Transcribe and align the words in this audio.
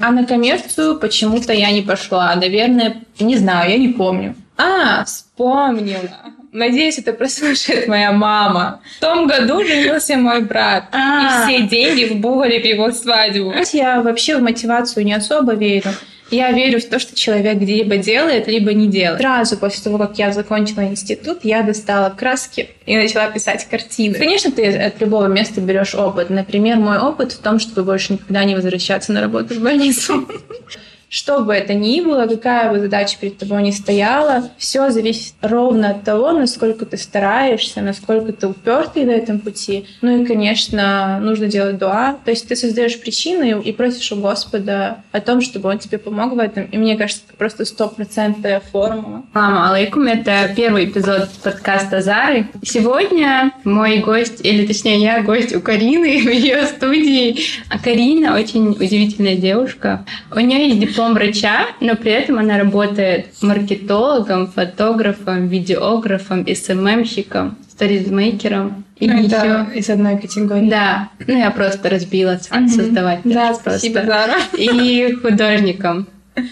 А 0.00 0.10
на 0.10 0.24
коммерцию 0.24 0.98
почему-то 0.98 1.52
я 1.52 1.70
не 1.70 1.82
пошла. 1.82 2.34
Наверное, 2.34 3.02
не 3.18 3.36
знаю, 3.36 3.70
я 3.70 3.78
не 3.78 3.88
помню. 3.88 4.34
А, 4.56 5.04
вспомнила. 5.04 6.10
Надеюсь, 6.52 6.98
это 6.98 7.12
прослушает 7.12 7.86
моя 7.86 8.10
мама. 8.10 8.80
В 8.96 9.00
том 9.00 9.26
году 9.26 9.64
женился 9.64 10.16
мой 10.16 10.42
брат. 10.42 10.84
А. 10.92 11.44
И 11.46 11.46
все 11.46 11.68
деньги 11.68 12.04
вбухали 12.12 12.58
в 12.60 12.64
его 12.64 12.90
свадьбу. 12.90 13.54
Я 13.72 14.00
вообще 14.00 14.36
в 14.36 14.42
мотивацию 14.42 15.04
не 15.04 15.12
особо 15.12 15.54
верю. 15.54 15.90
Я 16.30 16.52
верю 16.52 16.80
в 16.80 16.84
то, 16.84 16.98
что 16.98 17.14
человек 17.16 17.60
либо 17.60 17.96
делает, 17.96 18.46
либо 18.46 18.72
не 18.72 18.88
делает. 18.88 19.20
Сразу 19.20 19.56
после 19.56 19.82
того, 19.82 19.98
как 19.98 20.18
я 20.18 20.32
закончила 20.32 20.84
институт, 20.84 21.40
я 21.42 21.62
достала 21.62 22.10
краски 22.10 22.70
и 22.86 22.96
начала 22.96 23.28
писать 23.30 23.66
картины. 23.68 24.14
Конечно, 24.14 24.52
ты 24.52 24.66
от 24.66 25.00
любого 25.00 25.26
места 25.26 25.60
берешь 25.60 25.94
опыт. 25.94 26.30
Например, 26.30 26.76
мой 26.76 26.98
опыт 26.98 27.32
в 27.32 27.38
том, 27.38 27.58
чтобы 27.58 27.84
больше 27.84 28.14
никогда 28.14 28.44
не 28.44 28.54
возвращаться 28.54 29.12
на 29.12 29.20
работу 29.20 29.54
в 29.54 29.60
больницу. 29.60 30.28
Что 31.10 31.40
бы 31.40 31.52
это 31.52 31.74
ни 31.74 32.00
было, 32.00 32.28
какая 32.28 32.70
бы 32.70 32.78
задача 32.78 33.18
перед 33.20 33.36
тобой 33.36 33.64
ни 33.64 33.72
стояла, 33.72 34.48
все 34.58 34.90
зависит 34.90 35.34
ровно 35.42 35.90
от 35.90 36.04
того, 36.04 36.30
насколько 36.30 36.86
ты 36.86 36.96
стараешься, 36.96 37.80
насколько 37.80 38.32
ты 38.32 38.46
упертый 38.46 39.04
на 39.04 39.10
этом 39.10 39.40
пути. 39.40 39.86
Ну 40.02 40.22
и, 40.22 40.24
конечно, 40.24 41.18
нужно 41.20 41.48
делать 41.48 41.78
дуа. 41.78 42.16
То 42.24 42.30
есть 42.30 42.46
ты 42.46 42.54
создаешь 42.54 43.00
причины 43.00 43.60
и 43.60 43.72
просишь 43.72 44.12
у 44.12 44.20
Господа 44.20 45.02
о 45.10 45.20
том, 45.20 45.40
чтобы 45.40 45.68
Он 45.68 45.80
тебе 45.80 45.98
помог 45.98 46.34
в 46.34 46.38
этом. 46.38 46.62
И 46.66 46.78
мне 46.78 46.96
кажется, 46.96 47.24
это 47.26 47.36
просто 47.36 47.64
стопроцентная 47.64 48.60
формула. 48.60 49.24
Салам 49.34 49.72
алейкум, 49.72 50.04
это 50.04 50.52
первый 50.54 50.84
эпизод 50.84 51.28
подкаста 51.42 52.02
Зары. 52.02 52.46
Сегодня 52.62 53.52
мой 53.64 53.98
гость, 53.98 54.46
или 54.46 54.64
точнее 54.64 55.00
я 55.00 55.22
гость 55.22 55.56
у 55.56 55.60
Карины 55.60 56.22
в 56.24 56.30
ее 56.30 56.66
студии. 56.66 57.36
А 57.68 57.80
Карина 57.80 58.36
очень 58.36 58.68
удивительная 58.68 59.34
девушка. 59.34 60.06
У 60.30 60.38
нее 60.38 60.68
есть 60.68 60.78
диплом 60.78 60.99
врача, 61.08 61.66
но 61.80 61.96
при 61.96 62.12
этом 62.12 62.38
она 62.38 62.58
работает 62.58 63.26
маркетологом, 63.42 64.46
фотографом, 64.48 65.48
видеографом, 65.48 66.46
СММщиком, 66.46 67.56
сторизмейкером. 67.70 68.84
И 68.98 69.06
это 69.08 69.66
еще... 69.66 69.78
из 69.78 69.88
одной 69.88 70.18
категории. 70.18 70.68
Да, 70.68 71.08
ну 71.26 71.36
я 71.38 71.50
просто 71.50 71.88
разбила 71.88 72.38
Мгм. 72.50 72.68
создавать. 72.68 73.20
Да, 73.24 73.54
спасибо, 73.54 74.02
Зара. 74.04 74.36
И 74.56 75.12
художником. 75.22 76.06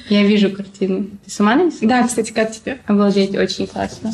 Я 0.08 0.24
вижу 0.24 0.50
картину. 0.50 1.06
Ты 1.24 1.30
сама 1.30 1.54
нарисовала? 1.56 2.00
Да, 2.02 2.08
кстати, 2.08 2.32
как 2.32 2.50
тебе? 2.50 2.78
Обалдеть, 2.86 3.36
очень 3.36 3.66
классно. 3.66 4.12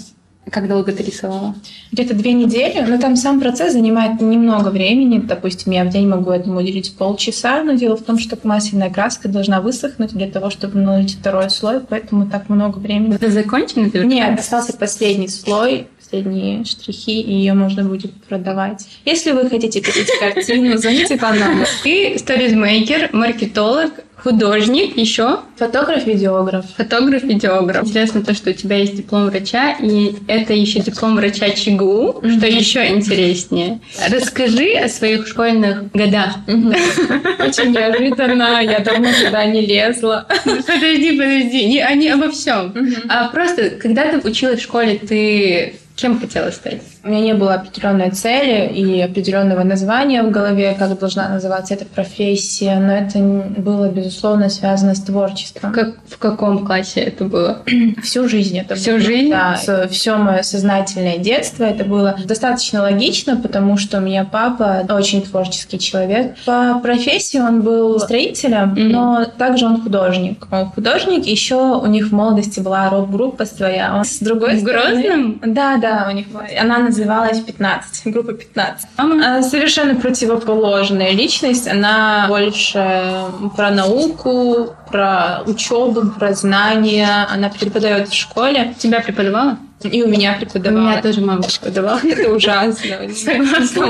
Как 0.51 0.69
долго 0.69 0.93
ты 0.93 1.03
рисовала? 1.03 1.55
Где-то 1.91 2.15
две 2.15 2.33
недели, 2.33 2.81
но 2.81 2.99
там 2.99 3.17
сам 3.17 3.41
процесс 3.41 3.73
занимает 3.73 4.21
немного 4.21 4.69
времени. 4.69 5.19
Допустим, 5.19 5.73
я 5.73 5.85
в 5.85 5.89
день 5.89 6.07
могу 6.07 6.31
этому 6.31 6.61
уделить 6.61 6.95
полчаса, 6.97 7.63
но 7.63 7.73
дело 7.73 7.97
в 7.97 8.03
том, 8.03 8.19
что 8.19 8.39
масляная 8.43 8.91
краска 8.91 9.29
должна 9.29 9.61
высохнуть 9.61 10.13
для 10.13 10.29
того, 10.29 10.51
чтобы 10.51 10.79
наложить 10.79 11.19
второй 11.19 11.49
слой, 11.49 11.81
поэтому 11.81 12.27
так 12.29 12.49
много 12.49 12.79
времени. 12.79 13.15
Это 13.15 13.31
закончено? 13.31 13.91
Ты 13.91 14.05
Нет, 14.05 14.39
остался 14.39 14.75
последний 14.75 15.29
слой, 15.29 15.89
последние 15.99 16.65
штрихи, 16.65 17.21
и 17.21 17.33
ее 17.33 17.55
можно 17.55 17.83
будет 17.83 18.13
продавать. 18.25 18.87
Если 19.05 19.33
вы 19.33 19.49
хотите 19.49 19.81
купить 19.81 20.09
картину, 20.21 20.77
звоните 20.77 21.17
по 21.17 21.31
номеру. 21.31 21.67
Ты 21.83 22.19
сторизмейкер, 22.19 23.11
маркетолог, 23.13 23.93
художник, 24.25 24.97
еще 24.97 25.41
Фотограф, 25.57 26.07
видеограф. 26.07 26.65
фотограф, 26.77 27.23
видеограф. 27.23 27.85
Интересно 27.87 28.25
то, 28.25 28.35
что 28.35 28.51
у 28.51 28.53
тебя 28.55 28.77
есть 28.79 28.97
диплом 28.97 29.27
врача, 29.27 29.77
и 29.81 30.15
это 30.27 30.53
еще 30.55 30.81
диплом 30.81 31.15
врача 31.17 31.51
ЧГУ, 31.51 32.23
что 32.23 32.47
Мгм. 32.47 32.47
еще 32.47 32.89
интереснее. 32.89 33.81
Расскажи 34.11 34.73
о 34.83 34.89
своих 34.89 35.29
школьных 35.29 35.93
годах. 35.93 36.37
Очень 36.49 37.73
неожиданно, 37.73 38.61
я 38.63 38.81
давно 38.81 39.09
туда 39.25 39.45
не 39.45 39.61
лезла. 39.67 40.27
Подожди, 40.45 41.19
подожди, 41.19 41.67
не, 41.67 41.81
они 41.85 42.09
обо 42.09 42.31
всем. 42.31 42.73
А 43.09 43.29
просто, 43.29 43.71
когда 43.71 44.11
ты 44.11 44.27
училась 44.27 44.61
в 44.61 44.63
школе, 44.63 44.99
ты 44.99 45.75
кем 45.97 46.19
хотела 46.21 46.51
стать? 46.51 46.81
У 47.05 47.09
меня 47.09 47.21
не 47.21 47.35
было 47.35 47.55
определенной 47.55 48.11
цели 48.11 48.73
и 48.73 49.01
определенного 49.01 49.63
названия 49.63 50.23
в 50.23 50.31
голове, 50.31 50.75
как 50.79 50.99
должна 50.99 51.29
называться 51.29 51.75
эта 51.75 51.85
профессия, 51.85 52.77
но 52.79 52.93
это 52.93 53.19
было, 53.19 53.89
безусловно, 53.89 54.49
связано 54.49 54.95
с 54.95 55.01
творчеством. 55.03 55.73
Как, 55.73 55.95
в 56.09 56.19
каком 56.19 56.65
классе 56.67 57.01
это 57.01 57.25
было? 57.25 57.63
Всю 58.03 58.29
жизнь 58.29 58.59
это 58.59 58.75
Всю 58.75 58.93
было. 58.93 59.01
жизнь? 59.01 59.31
Да, 59.31 59.59
все 59.91 60.17
мое 60.17 60.43
сознательное 60.43 61.19
детство. 61.19 61.65
Это 61.65 61.85
было 61.85 62.17
достаточно 62.25 62.83
логично, 62.83 63.37
потому 63.37 63.77
что 63.77 63.99
у 63.99 64.01
меня 64.01 64.25
папа 64.25 64.87
очень 64.91 65.23
творческий 65.23 65.79
человек. 65.79 66.35
По 66.47 66.81
профессии 66.83 67.39
он 67.39 67.63
был 67.63 67.99
строителем, 68.01 68.71
Мгм. 68.71 68.89
но 68.91 69.25
также 69.39 69.67
он 69.67 69.83
художник. 69.83 70.47
Он 70.51 70.71
художник, 70.71 71.27
еще 71.27 71.57
у 71.77 71.87
них 71.87 72.09
в 72.09 72.13
молодости 72.13 72.61
была 72.61 72.89
рок-группа 72.91 73.45
своя. 73.45 73.95
Он 73.97 74.05
с 74.05 74.19
другой 74.19 74.57
В 74.57 74.61
стороны... 74.61 75.03
Грозном? 75.03 75.41
Да, 75.47 75.77
да, 75.85 76.09
у 76.09 76.13
них. 76.13 76.27
Она 76.59 76.79
называлась 76.79 77.41
15, 77.41 78.07
группа 78.13 78.33
15. 78.33 78.89
Мама? 78.97 79.39
А, 79.39 79.43
Совершенно 79.43 79.95
противоположная 79.95 81.11
личность. 81.11 81.69
Она 81.69 82.27
больше 82.29 83.27
про 83.55 83.71
науку, 83.71 84.75
про 84.91 85.43
учебу, 85.47 86.11
про 86.19 86.33
знания. 86.33 87.27
Она 87.31 87.51
преподает 87.51 88.09
в 88.09 88.15
школе. 88.15 88.75
Тебя 88.79 89.01
преподавала? 89.01 89.59
И 89.91 90.03
у 90.03 90.09
меня 90.09 90.37
У 90.37 90.41
преподавала. 90.45 90.81
меня 90.91 91.03
тоже 91.03 91.21
мама 91.21 91.43
преподавала. 91.43 92.01
Это 92.05 92.31
ужасно. 92.31 92.97
Согласна. 93.15 93.85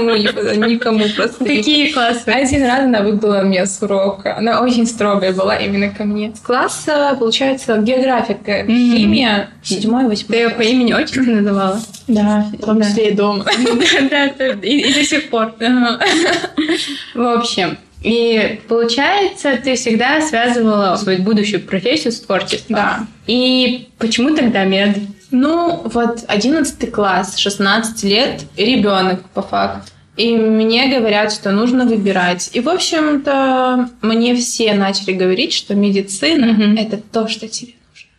Никому, 0.66 1.05
просто. 1.16 1.44
Какие 1.44 1.93
классы? 1.93 2.28
один 2.28 2.65
раз 2.65 2.81
она 2.81 3.03
выгнала 3.03 3.43
меня 3.43 3.66
с 3.66 3.81
урока. 3.82 4.37
Она 4.37 4.60
очень 4.60 4.87
строгая 4.87 5.32
была 5.32 5.56
именно 5.56 5.91
ко 5.91 6.05
мне. 6.05 6.32
С 6.34 6.41
класса, 6.41 7.16
получается, 7.19 7.78
география, 7.78 8.38
химия, 8.66 9.50
седьмой, 9.62 10.05
Ты 10.05 10.09
восьмой. 10.09 10.38
ее 10.38 10.50
по 10.50 10.62
имени 10.62 10.93
отчеству 10.93 11.22
называла? 11.22 11.81
Да, 12.09 12.47
в 12.53 12.65
том 12.65 12.82
числе 12.82 13.11
и 13.11 13.15
дома. 13.15 13.44
Да, 14.11 14.31
да, 14.38 14.47
и 14.62 14.93
до 14.93 15.05
сих 15.05 15.31
пор. 15.31 15.55
В 17.15 17.22
общем, 17.38 17.78
и 18.03 18.61
получается, 18.69 19.56
ты 19.62 19.76
всегда 19.76 20.21
связывала 20.21 20.97
свою 20.97 21.22
будущую 21.22 21.62
профессию 21.62 22.12
с 22.12 22.21
творчеством. 22.21 22.76
Да. 22.76 23.06
И 23.26 23.88
почему 23.99 24.37
тогда 24.37 24.65
мед? 24.65 24.99
Ну, 25.37 25.83
вот 25.84 26.25
11 26.28 26.93
класс, 26.93 27.37
16 27.39 28.05
лет, 28.05 28.45
ребенок 28.56 29.28
по 29.31 29.43
факту. 29.43 29.91
И 30.17 30.37
мне 30.37 30.87
говорят, 30.97 31.33
что 31.33 31.50
нужно 31.50 31.84
выбирать. 31.87 32.50
И, 32.53 32.61
в 32.61 32.69
общем-то, 32.69 33.91
мне 34.00 34.37
все 34.37 34.75
начали 34.75 35.11
говорить, 35.12 35.53
что 35.53 35.75
медицина 35.75 36.53
Мгм. 36.53 36.77
это 36.77 36.99
то, 36.99 37.27
что 37.27 37.49
тебе 37.49 37.73
нужно. 37.91 38.11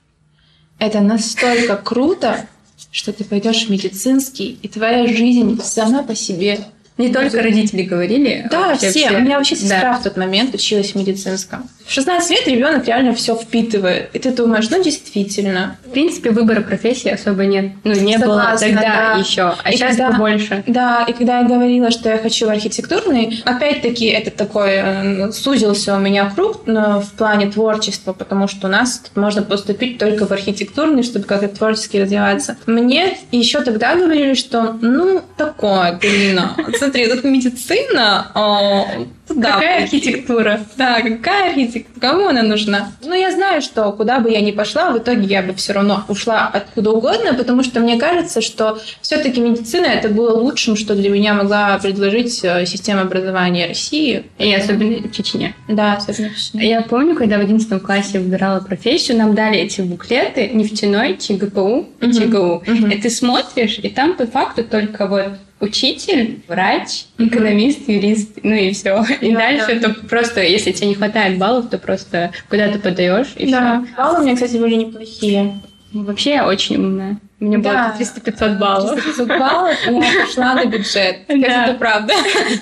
Это 0.78 1.00
настолько 1.00 1.78
круто, 1.78 2.48
что 2.92 3.14
ты 3.14 3.24
пойдешь 3.24 3.68
в 3.68 3.70
медицинский, 3.70 4.60
и 4.62 4.68
твоя 4.68 5.08
жизнь 5.08 5.58
сама 5.64 6.04
по 6.04 6.16
себе. 6.16 6.60
Не 6.98 7.12
только 7.12 7.42
родители 7.42 7.82
говорили. 7.82 8.44
а 8.46 8.50
Да, 8.50 8.68
вообще 8.70 8.90
все. 8.90 9.10
У 9.12 9.20
меня 9.20 9.38
вообще 9.38 9.56
сестра 9.58 9.82
Да. 9.82 9.94
в 10.00 10.04
тот 10.04 10.16
момент 10.16 10.54
училась 10.56 10.92
в 10.92 10.96
медицинском. 10.96 11.68
В 11.86 11.92
16 11.92 12.32
лет 12.32 12.48
ребенок 12.48 12.88
реально 12.88 13.14
все 13.14 13.36
впитывает. 13.36 14.10
И 14.14 14.20
ты 14.20 14.32
думаешь, 14.32 14.70
ну 14.70 14.82
действительно, 14.82 15.78
В 15.86 15.92
принципе, 15.92 16.30
выбора 16.32 16.62
профессии 16.62 17.10
особо 17.10 17.46
нет. 17.46 17.72
Ну, 17.84 17.94
не 17.94 18.18
было 18.18 18.36
Согласна, 18.58 18.68
тогда 18.68 18.82
да. 18.82 19.20
еще. 19.20 19.54
А 19.64 19.72
И 19.72 19.76
сейчас 19.76 19.92
когда- 19.98 20.12
побольше. 20.12 20.64
Да, 20.68 21.04
и 21.08 21.14
когда 21.14 21.40
я 21.42 21.46
говорила, 21.48 21.92
что 21.92 22.10
я 22.10 22.18
хочу 22.18 22.48
в 22.48 22.50
архитектурный, 22.50 23.42
опять-таки 23.46 24.06
это 24.08 24.32
такой 24.32 24.72
э, 24.76 25.32
сузился 25.32 25.96
у 25.96 26.00
меня 26.00 26.30
круг 26.34 26.62
но 26.66 27.02
в 27.02 27.12
плане 27.14 27.52
творчества, 27.52 28.14
потому 28.14 28.48
что 28.48 28.68
у 28.68 28.70
нас 28.70 29.00
тут 29.00 29.16
можно 29.18 29.42
поступить 29.44 29.98
только 29.98 30.26
в 30.26 30.32
архитектурный, 30.32 31.04
чтобы 31.04 31.26
как-то 31.26 31.48
творчески 31.50 31.98
развиваться. 31.98 32.58
Мне 32.66 33.18
еще 33.32 33.62
тогда 33.62 33.96
говорили, 33.96 34.34
что 34.34 34.78
ну 34.82 35.22
такое, 35.38 35.94
Галина, 36.02 36.56
смотри, 36.86 37.08
тут 37.08 37.24
медицина, 37.24 38.32
а, 38.34 38.86
туда 39.28 39.54
Какая 39.54 39.80
пойди». 39.82 39.98
архитектура? 39.98 40.62
Да, 40.78 41.02
какая 41.02 41.50
архитектура? 41.50 42.00
Кому 42.00 42.28
она 42.28 42.44
нужна? 42.44 42.92
Ну, 43.04 43.14
я 43.14 43.32
знаю, 43.32 43.62
что 43.62 43.92
куда 43.92 44.20
бы 44.20 44.32
я 44.32 44.42
ни 44.42 44.52
пошла, 44.52 44.92
в 44.92 44.98
итоге 44.98 45.24
я 45.26 45.42
бы 45.42 45.54
все 45.54 45.74
равно 45.74 46.04
ушла 46.08 46.48
откуда 46.52 46.92
угодно, 46.92 47.34
потому 47.34 47.64
что 47.64 47.80
мне 47.80 47.98
кажется, 47.98 48.42
что 48.42 48.80
все-таки 49.02 49.40
медицина 49.42 49.86
это 49.86 50.10
было 50.10 50.38
лучшим, 50.38 50.76
что 50.76 50.96
для 50.96 51.10
меня 51.10 51.34
могла 51.34 51.78
предложить 51.80 52.40
э, 52.44 52.66
система 52.66 53.02
образования 53.02 53.68
России. 53.68 54.24
И 54.38 54.54
особенно 54.54 55.08
в 55.08 55.12
Чечне. 55.12 55.56
Да, 55.68 55.94
особенно 55.94 56.30
в 56.30 56.38
Чечне. 56.38 56.70
Я 56.70 56.82
помню, 56.82 57.16
когда 57.16 57.38
в 57.38 57.42
11 57.42 57.82
классе 57.82 58.20
выбирала 58.20 58.60
профессию, 58.60 59.18
нам 59.18 59.34
дали 59.36 59.58
эти 59.60 59.82
буклеты 59.82 60.50
нефтяной, 60.54 61.18
ЧГПУ 61.18 61.88
Мгм. 62.02 62.12
ЧГУ. 62.14 62.64
Мгм. 62.68 62.92
И 62.92 63.02
ты 63.02 63.10
смотришь, 63.10 63.80
и 63.82 63.90
там 63.90 64.16
по 64.16 64.26
факту 64.28 64.64
только 64.64 65.08
вот 65.08 65.32
учитель, 65.60 66.42
врач, 66.48 67.06
экономист, 67.18 67.88
юрист, 67.88 68.32
ну 68.44 68.54
и 68.54 68.72
все. 68.74 69.04
И 69.22 69.32
Да, 69.32 69.40
дальше 69.40 69.80
да. 69.80 69.94
то 69.94 70.08
просто, 70.08 70.42
если 70.44 70.72
тебе 70.72 70.90
не 70.90 70.96
хватает 70.96 71.38
баллов, 71.38 71.70
то 71.70 71.78
просто 71.78 72.32
куда 72.50 72.70
ты 72.72 72.80
подаешь 72.80 73.34
и 73.38 73.50
Да, 73.52 73.84
баллы 73.98 74.20
у 74.20 74.24
меня, 74.24 74.34
кстати, 74.36 74.58
были 74.58 74.76
неплохие. 74.76 75.60
все. 75.62 76.02
Вообще 76.02 76.32
я 76.34 76.48
очень 76.48 76.76
умная. 76.76 77.18
У 77.40 77.46
меня 77.46 77.60
Да. 77.60 77.94
было 77.98 78.04
300-500 78.06 78.58
баллов. 78.58 79.02
500 79.04 79.28
баллов, 79.28 79.76
и 79.88 79.94
я 79.94 80.26
пошла 80.26 80.54
на 80.56 80.66
бюджет. 80.66 81.20
Да. 81.30 81.66
Это 81.68 81.74
правда. 81.80 82.14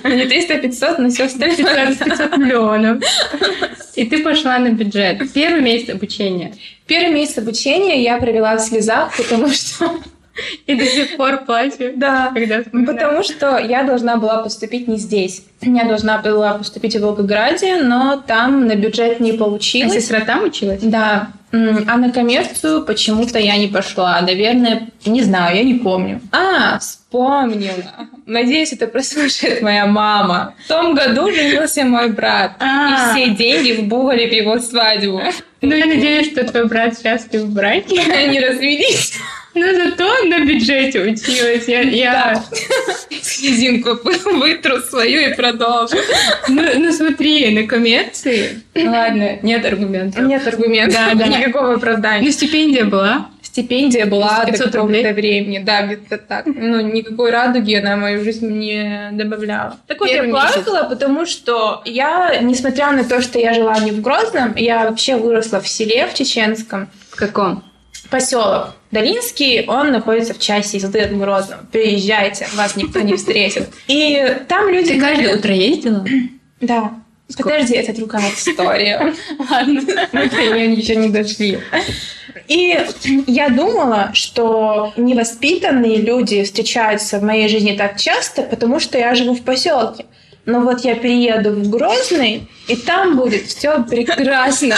Не 0.04 0.26
300-500, 0.26 0.96
но 1.00 1.10
все 1.10 1.26
остальное. 1.26 1.96
500 1.96 2.38
миллионов. 2.38 3.04
И 3.96 4.06
ты 4.06 4.24
пошла 4.24 4.60
на 4.60 4.70
бюджет. 4.70 5.32
Первый 5.34 5.62
месяц 5.62 5.90
обучения. 5.90 6.54
Первый 6.86 7.12
месяц 7.14 7.38
обучения 7.40 8.04
я 8.04 8.18
провела 8.18 8.56
в 8.56 8.60
слезах, 8.62 9.16
потому 9.18 9.48
что... 9.50 9.90
И 10.66 10.76
до 10.76 10.86
сих 10.86 11.16
пор 11.18 11.46
плачу. 11.46 11.92
Да. 11.96 12.32
Когда. 12.34 12.64
Потому 12.86 13.24
что 13.24 13.58
я 13.58 13.84
должна 13.84 14.18
была 14.18 14.42
поступить 14.44 14.88
не 14.88 14.98
здесь. 14.98 15.46
Я 15.62 15.86
должна 15.86 16.18
была 16.18 16.56
поступить 16.56 16.96
в 16.96 17.02
Волгограде, 17.02 17.78
но 17.84 18.22
там 18.26 18.68
на 18.68 18.76
бюджет 18.76 19.20
не 19.20 19.32
А 19.32 19.38
получилось. 19.38 19.94
сестра 19.94 20.22
там 20.22 20.44
училась? 20.44 20.82
Да. 20.82 21.30
А 21.52 21.98
на 21.98 22.12
коммерцию 22.12 22.84
почему-то 22.84 23.38
я 23.38 23.58
не 23.58 23.68
пошла. 23.68 24.20
Наверное, 24.22 24.90
не 25.06 25.22
знаю, 25.22 25.56
я 25.56 25.64
не 25.64 25.76
помню. 25.76 26.20
А, 26.32 26.80
вспомнила. 26.80 28.08
Надеюсь, 28.26 28.74
это 28.74 28.88
прослушает 28.88 29.62
моя 29.62 29.86
мама. 29.86 30.56
В 30.66 30.68
том 30.68 30.96
году 30.96 31.32
женился 31.32 31.84
мой 31.86 32.10
брат. 32.10 32.54
А. 32.60 33.12
И 33.14 33.14
все 33.14 33.30
деньги 33.36 33.74
вбухали 33.74 34.28
в 34.28 34.34
его 34.34 34.58
свадьбу. 34.58 35.22
Ну, 35.62 35.76
я 35.76 35.86
надеюсь, 35.86 36.32
что 36.32 36.44
твой 36.44 36.68
брат 36.68 37.00
счастлив 37.00 37.42
в 37.44 37.54
браке. 37.54 38.02
Они 38.12 38.40
развелись. 38.40 39.14
Но 39.56 39.74
зато 39.74 40.24
на 40.26 40.40
бюджете 40.46 41.00
училась. 41.02 41.68
Я, 41.68 41.82
я... 41.82 42.44
Слезинку 43.22 43.98
вытру 44.34 44.80
свою 44.82 45.30
и 45.30 45.34
продолжу. 45.36 45.96
Ну, 46.48 46.64
ну, 46.80 46.92
смотри, 46.92 47.50
на 47.54 47.68
коммерции... 47.68 48.62
Ладно, 48.76 49.38
нет 49.44 49.66
аргументов. 49.66 50.22
Нет 50.26 50.48
аргументов, 50.48 51.00
Да, 51.10 51.16
да. 51.16 51.28
никакого 51.28 51.76
оправдания. 51.76 52.26
Ну, 52.26 52.32
стипендия 52.32 52.86
была. 52.86 53.28
Стипендия 53.42 54.08
была 54.08 54.44
500 54.46 54.72
до 54.72 54.78
рублей? 54.80 55.04
какого-то 55.04 55.22
времени, 55.22 55.60
да, 55.60 55.84
где-то 55.86 56.18
так. 56.18 56.46
Ну, 56.48 56.82
никакой 56.82 57.30
радуги 57.30 57.76
она 57.76 57.96
в 57.96 58.00
мою 58.00 58.24
жизнь 58.24 58.48
не 58.50 59.10
добавляла. 59.12 59.78
Так 59.88 60.00
вот, 60.00 60.10
я 60.10 60.16
Первый 60.16 60.34
месяц. 60.34 60.54
плакала, 60.64 60.90
потому 60.90 61.26
что 61.28 61.82
я, 61.86 62.40
несмотря 62.42 62.92
на 62.92 63.04
то, 63.04 63.22
что 63.22 63.38
я 63.38 63.54
жила 63.54 63.78
не 63.80 63.92
в 63.92 64.02
Грозном, 64.02 64.56
я 64.56 64.90
вообще 64.90 65.18
выросла 65.18 65.62
в 65.62 65.68
селе, 65.68 66.08
в 66.08 66.16
Чеченском, 66.16 66.90
В 67.12 67.16
каком? 67.16 67.64
поселок 68.10 68.70
Долинский, 68.94 69.66
он 69.66 69.92
находится 69.92 70.36
в 70.36 70.40
часе 70.40 70.78
езды 70.78 71.00
от 71.00 71.18
Грозного. 71.18 71.66
Приезжайте, 71.72 72.48
вас 72.54 72.76
никто 72.76 73.00
не 73.00 73.16
встретит. 73.16 73.70
И 73.88 74.38
там 74.48 74.70
люди... 74.70 74.94
Ты 74.94 75.00
каждое 75.00 75.36
утро 75.36 75.54
ездила? 75.54 76.06
Да. 76.62 76.94
Сколько? 77.28 77.50
Подожди, 77.50 77.76
это 77.76 77.94
другая 77.94 78.32
история. 78.32 79.14
Ладно, 79.50 79.82
мы 80.14 80.30
до 80.30 80.36
нее 80.38 80.74
еще 80.74 80.96
не 80.96 81.10
дошли. 81.10 81.60
И 82.48 82.80
я 83.28 83.50
думала, 83.50 84.12
что 84.14 84.94
невоспитанные 84.96 85.98
люди 85.98 86.44
встречаются 86.44 87.20
в 87.20 87.24
моей 87.24 87.50
жизни 87.50 87.76
так 87.76 88.00
часто, 88.00 88.44
потому 88.44 88.80
что 88.80 88.98
я 88.98 89.14
живу 89.14 89.34
в 89.34 89.42
поселке. 89.42 90.06
Но 90.46 90.60
вот 90.60 90.82
я 90.84 90.96
перееду 90.96 91.52
в 91.52 91.70
Грозный, 91.70 92.50
и 92.68 92.76
там 92.76 93.16
будет 93.16 93.44
все 93.44 93.82
прекрасно. 93.84 94.76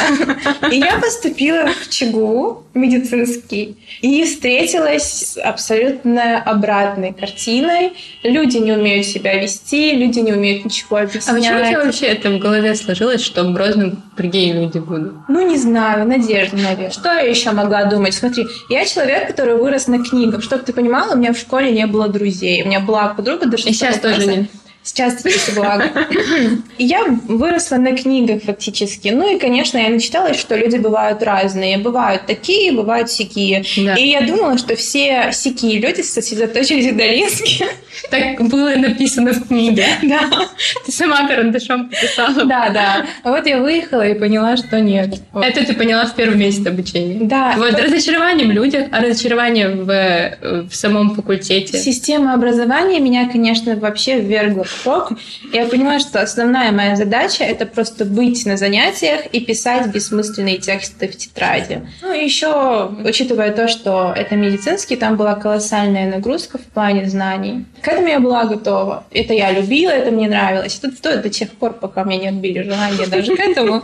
И 0.72 0.78
я 0.78 1.00
поступила 1.00 1.68
в 1.68 1.90
ЧГУ 1.90 2.64
медицинский 2.76 3.76
и 4.02 4.24
встретилась 4.26 5.04
с 5.04 5.38
абсолютно 5.40 6.40
обратной 6.40 7.14
картиной. 7.14 7.94
Люди 8.22 8.58
не 8.58 8.74
умеют 8.74 9.08
себя 9.08 9.42
вести, 9.42 9.94
люди 9.94 10.20
не 10.20 10.34
умеют 10.34 10.66
ничего 10.66 10.98
А 10.98 11.02
объяснять. 11.02 11.36
почему 11.36 11.62
у 11.62 11.66
тебя 11.66 11.84
вообще 11.84 12.06
это 12.08 12.30
в 12.30 12.38
голове 12.38 12.76
сложилось, 12.76 13.22
что 13.22 13.44
в 13.44 13.54
Грозном 13.54 14.04
другие 14.16 14.54
люди 14.54 14.78
будут? 14.78 15.14
Ну, 15.28 15.50
не 15.50 15.58
знаю, 15.58 16.08
надежда, 16.08 16.58
наверное. 16.58 16.92
Что 16.92 17.12
я 17.12 17.22
еще 17.22 17.52
могла 17.52 17.86
думать? 17.86 18.14
Смотри, 18.14 18.46
я 18.70 18.86
человек, 18.86 19.28
который 19.28 19.56
вырос 19.56 19.88
на 19.88 20.04
книгах. 20.04 20.44
Чтобы 20.44 20.64
ты 20.64 20.74
понимала, 20.74 21.14
у 21.14 21.18
меня 21.18 21.34
в 21.34 21.38
школе 21.40 21.72
не 21.72 21.88
было 21.88 22.08
друзей. 22.08 22.62
У 22.64 22.68
меня 22.68 22.82
была 22.82 23.08
подруга 23.10 23.48
до 23.48 23.58
И 23.58 23.60
сейчас 23.62 24.00
тоже 24.00 24.28
нет. 24.28 24.50
Кстати, 24.86 25.56
благо. 25.56 25.90
И 26.78 26.86
я 26.86 27.06
выросла 27.28 27.78
на 27.78 27.98
книгах 27.98 28.44
фактически. 28.44 29.08
Ну 29.08 29.36
и, 29.36 29.40
конечно, 29.40 29.80
я 29.80 29.90
начиталась, 29.90 30.40
что 30.40 30.56
люди 30.56 30.78
бывают 30.78 31.24
разные. 31.24 31.80
Бывают 31.80 32.28
такие, 32.28 32.72
бывают 32.72 33.10
сякие. 33.10 33.66
Да. 33.78 33.96
И 33.96 34.08
я 34.10 34.22
думала, 34.22 34.60
что 34.60 34.76
все 34.76 35.32
сякие 35.34 35.80
люди 35.80 36.02
сосредоточились 36.02 36.92
в 36.92 36.96
Долинске. 36.96 37.66
Так 38.12 38.42
было 38.50 38.76
написано 38.76 39.32
в 39.32 39.48
книге. 39.48 39.86
Да. 40.04 40.30
Ты 40.86 40.92
сама 40.92 41.28
карандашом 41.28 41.90
написала. 41.90 42.46
Да, 42.46 42.70
да. 42.70 43.06
А 43.24 43.32
Вот 43.32 43.48
я 43.48 43.60
выехала 43.60 44.06
и 44.08 44.14
поняла, 44.14 44.58
что 44.58 44.80
нет. 44.82 45.16
Это 45.34 45.66
ты 45.66 45.74
поняла 45.74 46.06
в 46.06 46.14
первый 46.14 46.38
месяц 46.38 46.68
обучения. 46.68 47.20
Да. 47.22 47.56
Вот 47.58 47.80
разочарование 47.80 48.46
в 48.48 48.52
людях, 48.52 48.88
а 48.92 49.02
разочарование 49.02 49.70
в, 49.70 50.68
в 50.70 50.76
самом 50.76 51.16
факультете. 51.16 51.78
Система 51.78 52.34
образования 52.34 53.00
меня, 53.00 53.30
конечно, 53.30 53.76
вообще 53.78 54.20
ввергла 54.20 54.66
в 54.76 54.84
шок. 54.84 55.12
Я 55.54 55.66
понимаю, 55.68 56.00
что 56.00 56.22
основная 56.22 56.72
моя 56.72 56.96
задача— 56.96 57.44
это 57.46 57.66
просто 57.66 58.06
быть 58.06 58.46
на 58.46 58.58
занятиях 58.58 59.26
и 59.32 59.40
писать 59.40 59.88
бессмысленные 59.88 60.58
тексты 60.58 61.08
в 61.08 61.16
тетради. 61.16 61.88
Ну 62.02 62.14
и 62.14 62.24
еще, 62.24 62.92
учитывая 63.04 63.52
то, 63.52 63.68
что 63.68 64.14
это 64.16 64.36
медицинский, 64.36 64.96
там 64.96 65.16
была 65.18 65.36
колоссальная 65.36 66.10
нагрузка 66.10 66.58
в 66.58 66.64
плане 66.64 67.10
знаний. 67.10 67.66
К 67.82 67.88
этому 67.90 68.08
я 68.08 68.20
была 68.20 68.46
готова. 68.46 69.06
Это 69.12 69.34
я 69.34 69.52
любила, 69.52 69.92
это 69.92 70.12
мне 70.12 70.28
нравилось. 70.28 70.76
Тут 70.76 70.96
стоит 70.98 71.22
до 71.22 71.30
тех 71.30 71.50
пор, 71.52 71.74
пока 71.74 72.04
меня 72.04 72.18
не 72.22 72.28
отбили 72.30 72.62
желание 72.64 73.08
даже 73.08 73.36
к 73.36 73.40
этому. 73.40 73.82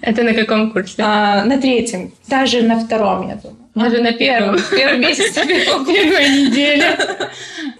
Это 0.00 0.22
на 0.22 0.34
каком 0.34 0.70
курсе? 0.70 0.94
А, 0.98 1.44
На 1.44 1.58
третьем, 1.58 2.12
даже 2.28 2.62
на 2.62 2.78
втором, 2.80 3.28
я 3.28 3.34
думаю. 3.36 3.67
Даже 3.74 3.98
на 4.02 4.12
первом. 4.12 4.56
Первый 4.70 4.98
месяц. 4.98 5.34
Первая 5.34 6.28
неделя. 6.28 7.30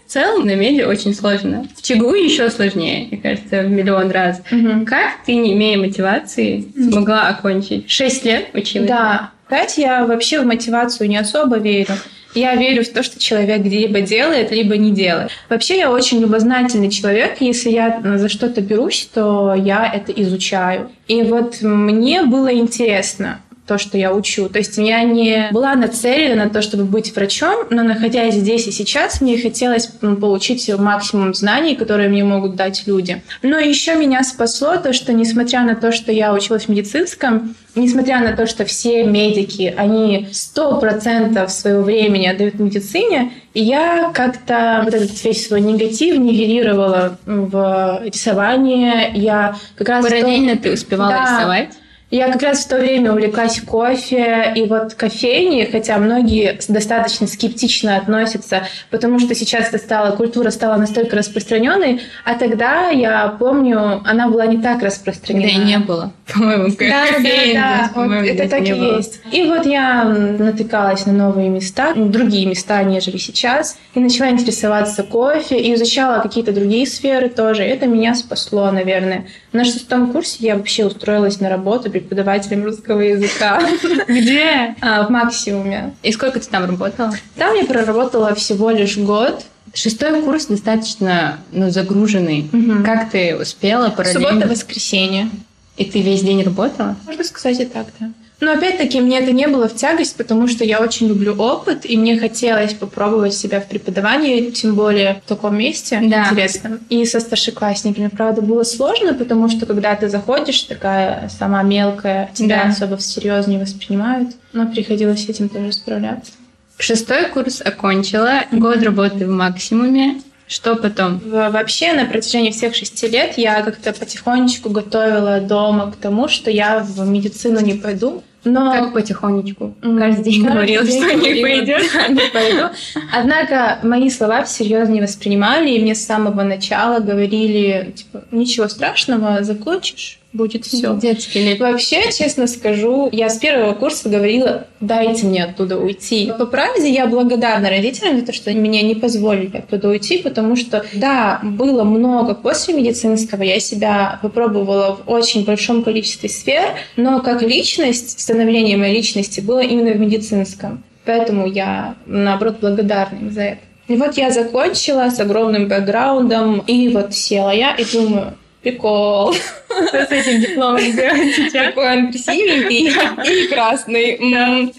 В 0.07 0.11
целом 0.11 0.47
на 0.47 0.55
меди 0.55 0.83
очень 0.83 1.15
сложно. 1.15 1.67
В 1.77 1.83
ЧГУ 1.83 2.15
еще 2.15 2.49
сложнее, 2.51 3.09
мне 3.11 3.21
кажется, 3.21 3.63
в 3.63 3.71
миллион 3.71 4.11
раз. 4.11 4.41
Как 4.87 5.25
ты, 5.27 5.35
не 5.35 5.53
имея 5.55 5.77
мотивации, 5.77 6.67
смогла 6.75 7.29
окончить? 7.29 7.91
Шесть 7.91 8.25
лет 8.25 8.47
училась? 8.55 8.89
Да. 8.89 9.31
Опять 9.47 9.79
я 9.79 10.05
вообще 10.05 10.41
в 10.41 10.47
мотивацию 10.47 11.09
не 11.09 11.17
особо 11.17 11.59
верю. 11.59 11.95
Я 12.35 12.55
верю 12.55 12.85
в 12.85 12.89
то, 12.91 13.03
что 13.03 13.19
человек 13.19 13.65
либо 13.65 14.03
делает, 14.03 14.51
либо 14.51 14.77
не 14.77 14.93
делает. 14.93 15.31
Вообще 15.49 15.79
я 15.79 15.91
очень 15.91 16.21
любознательный 16.21 16.91
человек. 16.91 17.39
Если 17.41 17.71
я 17.71 18.03
за 18.17 18.29
что-то 18.29 18.61
берусь, 18.61 19.09
то 19.13 19.55
я 19.55 19.91
это 19.93 20.13
изучаю. 20.13 20.91
И 21.09 21.23
вот 21.23 21.63
мне 21.63 22.23
было 22.23 22.53
интересно 22.55 23.41
то, 23.69 23.79
что 23.79 23.97
я 23.99 24.13
учу. 24.13 24.49
То 24.49 24.59
есть 24.59 24.79
я 24.79 25.03
не 25.05 25.49
была 25.53 25.75
нацелена 25.75 26.45
на 26.45 26.51
то, 26.51 26.63
чтобы 26.63 26.85
быть 26.85 27.15
врачом, 27.15 27.67
но 27.71 27.83
находясь 27.83 28.35
здесь 28.35 28.67
и 28.67 28.73
сейчас, 28.73 29.21
мне 29.21 29.39
хотелось 29.39 29.91
м, 30.03 30.17
получить 30.17 30.69
максимум 30.79 31.35
знаний, 31.35 31.77
которые 31.77 32.09
мне 32.09 32.25
могут 32.25 32.57
дать 32.57 32.85
люди. 32.87 33.23
Но 33.43 33.59
еще 33.59 33.95
меня 33.95 34.25
спасло 34.25 34.77
то, 34.77 34.93
что 34.93 35.13
несмотря 35.13 35.63
на 35.63 35.77
то, 35.77 35.93
что 35.93 36.11
я 36.11 36.33
училась 36.33 36.65
в 36.65 36.69
медицинском, 36.71 37.55
несмотря 37.75 38.21
на 38.21 38.33
то, 38.35 38.47
что 38.47 38.65
все 38.65 39.05
медики, 39.05 39.73
они 39.77 40.29
сто 40.33 40.79
процентов 40.81 41.53
своего 41.53 41.83
времени 41.83 42.27
отдают 42.27 42.59
медицине, 42.59 43.33
и 43.55 43.63
я 43.63 44.11
как-то 44.15 44.81
вот 44.85 44.95
этот 44.95 45.23
весь 45.25 45.47
свой 45.47 45.61
негатив 45.61 46.17
нивелировала 46.17 47.19
в 47.27 48.01
рисование. 48.05 49.11
Я 49.15 49.57
как 49.77 49.89
раз 49.89 50.05
в 50.05 50.09
том- 50.09 50.19
Параллельно 50.21 50.57
ты 50.57 50.73
успевала 50.73 51.11
Да. 51.13 51.23
рисовать? 51.39 51.69
Я 52.11 52.33
как 52.33 52.43
раз 52.43 52.65
в 52.65 52.69
то 52.69 52.79
время 52.79 53.13
увлеклась 53.13 53.61
кофе 53.61 54.53
и 54.57 54.63
вот 54.63 54.95
кофейни, 54.95 55.69
хотя 55.71 55.99
многие 55.99 56.59
достаточно 56.69 57.27
скептично 57.27 57.97
относятся, 57.97 58.67
потому 58.91 59.19
что 59.19 59.35
сейчас 59.35 59.69
это 59.69 59.79
стало, 59.79 60.17
культура 60.17 60.51
стала 60.51 60.77
настолько 60.77 61.17
распространенной, 61.17 62.01
а 62.25 62.35
тогда, 62.35 62.89
я 62.89 63.29
помню, 63.39 64.03
она 64.07 64.29
была 64.29 64.47
не 64.47 64.63
так 64.63 64.83
распространена. 64.83 65.47
Да 65.47 65.53
и 65.53 65.67
не 65.67 65.79
было, 65.79 66.13
по-моему. 66.33 66.69
Да, 66.79 66.87
да, 66.89 67.07
кофеин 67.13 67.55
да, 67.55 67.91
здесь, 67.91 67.95
вот 67.95 68.41
это 68.41 68.49
так 68.49 68.67
и 68.67 68.73
было. 68.73 68.97
есть. 68.97 69.21
И 69.31 69.43
вот 69.45 69.67
я 69.67 70.05
натыкалась 70.05 71.05
на 71.05 71.13
новые 71.13 71.51
места, 71.51 71.93
другие 71.95 72.47
места, 72.47 72.83
нежели 72.85 73.19
сейчас, 73.19 73.77
и 73.95 74.01
начала 74.01 74.31
интересоваться 74.31 75.03
кофе, 75.03 75.61
и 75.61 75.75
изучала 75.75 76.21
какие-то 76.21 76.53
другие 76.53 76.87
сферы 76.87 77.29
тоже. 77.29 77.65
Это 77.65 77.87
меня 77.87 78.15
спасло, 78.15 78.71
наверное. 78.71 79.27
На 79.53 79.65
шестом 79.65 80.13
курсе 80.13 80.37
я 80.41 80.57
вообще 80.57 80.87
устроилась 80.87 81.41
на 81.41 81.49
работу 81.49 81.91
преподавателем 82.01 82.65
русского 82.65 83.01
языка 83.01 83.61
Где? 84.09 84.75
а, 84.81 85.07
в 85.07 85.11
максимуме. 85.11 85.95
И 86.03 86.13
сколько 86.13 86.41
ты 86.41 86.49
там 86.49 86.65
работала? 86.65 87.13
Там 87.37 87.55
я 87.55 87.65
проработала 87.65 88.35
всего 88.35 88.71
лишь 88.71 88.97
год. 88.99 89.45
Шестой 89.75 90.23
курс 90.23 90.47
достаточно 90.47 91.39
ну, 91.53 91.71
загруженный. 91.71 92.49
Мгм. 92.51 92.85
Как 92.85 93.11
ты 93.11 93.37
успела 93.37 93.91
параллельно? 93.91 94.31
Суббота-воскресенье. 94.31 95.29
И 95.77 95.85
ты 95.85 96.01
весь 96.01 96.23
день 96.23 96.43
работала? 96.43 96.97
Можно 97.07 97.25
сказать 97.25 97.61
и 97.61 97.65
так, 97.65 97.87
да. 98.01 98.11
Но 98.41 98.53
опять-таки 98.53 99.01
мне 99.01 99.19
это 99.19 99.33
не 99.33 99.49
было 99.49 99.69
в 99.69 99.75
тягость, 99.75 100.17
потому 100.17 100.47
что 100.47 100.63
я 100.65 100.81
очень 100.81 101.09
люблю 101.09 101.35
опыт, 101.35 101.81
и 101.85 101.97
мне 101.97 102.19
хотелось 102.19 102.73
попробовать 102.73 103.35
себя 103.35 103.61
в 103.61 103.67
преподавании, 103.67 104.51
тем 104.51 104.77
более 104.77 105.21
в 105.25 105.29
таком 105.29 105.57
месте 105.59 105.99
Да. 106.01 106.29
интересном. 106.29 106.79
И 106.89 107.05
со 107.05 107.19
старшеклассниками, 107.19 108.07
правда, 108.07 108.41
было 108.41 108.63
сложно, 108.63 109.13
потому 109.15 109.49
что 109.49 109.67
когда 109.67 109.97
ты 109.97 110.09
заходишь, 110.09 110.63
такая 110.63 111.29
сама 111.37 111.63
мелкая, 111.65 112.31
тебя 112.33 112.63
Да. 112.65 112.71
особо 112.71 112.97
всерьез 112.97 113.49
не 113.49 113.59
воспринимают. 113.59 114.31
Но 114.53 114.67
приходилось 114.69 115.25
с 115.25 115.29
этим 115.29 115.49
тоже 115.49 115.73
справляться. 115.73 116.31
Шестой 116.79 117.25
курс 117.27 117.61
окончила, 117.61 118.45
год 118.53 118.81
работы 118.85 119.27
в 119.27 119.31
максимуме. 119.31 120.21
Что 120.47 120.77
потом? 120.77 121.21
Вообще 121.27 121.93
на 121.93 122.07
протяжении 122.07 122.53
всех 122.53 122.75
шести 122.75 123.07
лет 123.09 123.37
я 123.37 123.61
как-то 123.63 123.93
потихонечку 123.93 124.71
готовила 124.71 125.41
дома 125.41 125.91
к 125.93 125.97
тому, 125.97 126.29
что 126.29 126.51
я 126.51 126.79
в 126.79 127.07
медицину 127.07 127.61
не 127.61 127.75
пойду. 127.75 128.23
Но... 128.53 128.73
Как 128.73 128.93
потихонечку? 128.93 129.75
Каждый 129.83 130.25
день 130.25 130.45
говорила, 130.45 130.85
что 130.85 131.15
не 131.15 131.43
пойдет. 131.43 131.83
не 132.09 132.31
пойду. 132.33 132.75
Однако 133.13 133.79
мои 133.83 134.11
слова 134.11 134.45
всерьез 134.45 134.89
не 134.89 135.01
воспринимали, 135.01 135.71
и 135.71 135.81
мне 135.81 135.95
с 135.95 136.05
самого 136.05 136.43
начала 136.43 137.01
говорили, 137.01 137.93
типа, 137.95 138.25
ничего 138.31 138.69
страшного, 138.69 139.43
закончишь, 139.43 140.21
будет 140.33 140.67
все. 140.67 140.95
Детский 140.97 141.45
лет. 141.45 141.59
Вообще, 141.59 142.13
честно 142.13 142.47
скажу, 142.47 143.09
я 143.13 143.31
с 143.31 143.39
первого 143.39 143.73
курса 143.75 144.09
говорила, 144.09 144.67
дайте 144.81 145.27
мне 145.27 145.45
оттуда 145.45 145.79
уйти. 145.79 146.33
По 146.39 146.47
правде, 146.47 146.91
я 146.91 147.07
благодарна 147.07 147.71
родителям 147.71 148.21
за 148.21 148.27
то, 148.27 148.33
что 148.33 148.51
они 148.51 148.61
меня 148.61 148.83
не 148.83 148.95
позволили 148.95 149.59
оттуда 149.59 149.89
уйти, 149.89 150.19
потому 150.19 150.57
что, 150.57 150.85
да, 150.93 151.41
было 151.43 151.85
много 151.85 152.35
после 152.35 152.75
медицинского, 152.75 153.43
я 153.43 153.59
себя 153.59 154.19
попробовала 154.23 154.97
в 154.97 155.11
очень 155.11 155.45
большом 155.45 155.83
количестве 155.83 156.29
сфер, 156.29 156.75
но 156.97 157.21
как 157.21 157.43
личность, 157.43 158.21
становление 158.21 158.77
моей 158.77 158.97
личности 158.97 159.41
было 159.41 159.61
именно 159.61 159.93
в 159.93 159.99
медицинском. 159.99 160.85
Поэтому 161.05 161.47
я, 161.47 161.95
наоборот, 162.05 162.59
благодарна 162.61 163.19
им 163.19 163.31
за 163.31 163.43
это. 163.43 163.61
И 163.89 163.97
вот 163.97 164.19
я 164.19 164.31
закончила 164.31 165.09
с 165.09 165.19
огромным 165.19 165.67
бэкграундом, 165.67 166.59
и 166.67 166.89
вот 166.89 167.15
села 167.15 167.51
я 167.51 167.75
и 167.75 167.85
думаю, 167.91 168.35
Прикол. 168.71 169.35
Что 169.35 170.07
с 170.07 170.11
этим 170.11 170.41
дипломом 170.41 170.93
делать 170.93 171.35
сейчас? 171.35 171.67
Такой 171.69 171.97
он 171.97 172.13
красивенький 172.13 172.89
и 173.45 173.47
красный. 173.49 174.75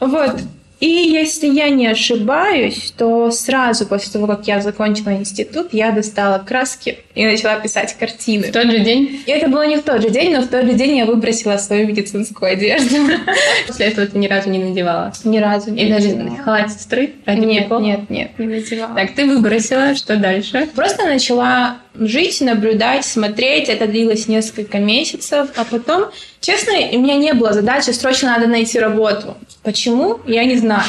Вот. 0.00 0.36
И 0.82 0.88
если 0.88 1.46
я 1.46 1.68
не 1.68 1.86
ошибаюсь, 1.86 2.92
то 2.98 3.30
сразу 3.30 3.86
после 3.86 4.12
того, 4.12 4.26
как 4.26 4.48
я 4.48 4.60
закончила 4.60 5.10
институт, 5.10 5.68
я 5.70 5.92
достала 5.92 6.38
краски 6.38 6.98
и 7.14 7.24
начала 7.24 7.60
писать 7.60 7.96
картины. 7.96 8.48
В 8.48 8.52
тот 8.52 8.68
же 8.68 8.80
день? 8.80 9.22
И 9.24 9.30
это 9.30 9.46
было 9.46 9.64
не 9.64 9.76
в 9.76 9.84
тот 9.84 10.02
же 10.02 10.10
день, 10.10 10.34
но 10.34 10.42
в 10.42 10.48
тот 10.48 10.64
же 10.64 10.72
день 10.72 10.96
я 10.96 11.06
выбросила 11.06 11.56
свою 11.58 11.86
медицинскую 11.86 12.50
одежду. 12.50 12.96
После 13.68 13.86
этого 13.86 14.08
ты 14.08 14.18
ни 14.18 14.26
разу 14.26 14.50
не 14.50 14.58
надевала? 14.58 15.12
Ни 15.22 15.38
разу 15.38 15.70
не 15.70 15.84
И 15.84 15.88
даже 15.88 16.18
халат 16.44 16.72
сестры? 16.72 17.12
Нет, 17.28 17.70
нет, 17.70 18.10
нет, 18.10 18.30
не 18.38 18.46
надевала. 18.48 18.96
Так, 18.96 19.12
ты 19.14 19.24
выбросила, 19.26 19.94
что 19.94 20.16
дальше? 20.16 20.68
Просто 20.74 21.04
начала 21.04 21.76
жить, 21.94 22.40
наблюдать, 22.40 23.04
смотреть. 23.04 23.68
Это 23.68 23.86
длилось 23.86 24.28
несколько 24.28 24.78
месяцев. 24.78 25.50
А 25.56 25.64
потом, 25.64 26.06
честно, 26.40 26.72
у 26.92 26.98
меня 26.98 27.16
не 27.16 27.32
было 27.34 27.52
задачи, 27.52 27.90
срочно 27.90 28.30
надо 28.30 28.46
найти 28.46 28.78
работу. 28.78 29.36
Почему? 29.62 30.20
Я 30.26 30.44
не 30.44 30.56
знаю. 30.56 30.84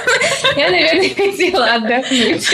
Я, 0.56 0.70
наверное, 0.70 1.10
хотела 1.14 1.74
отдохнуть. 1.74 2.48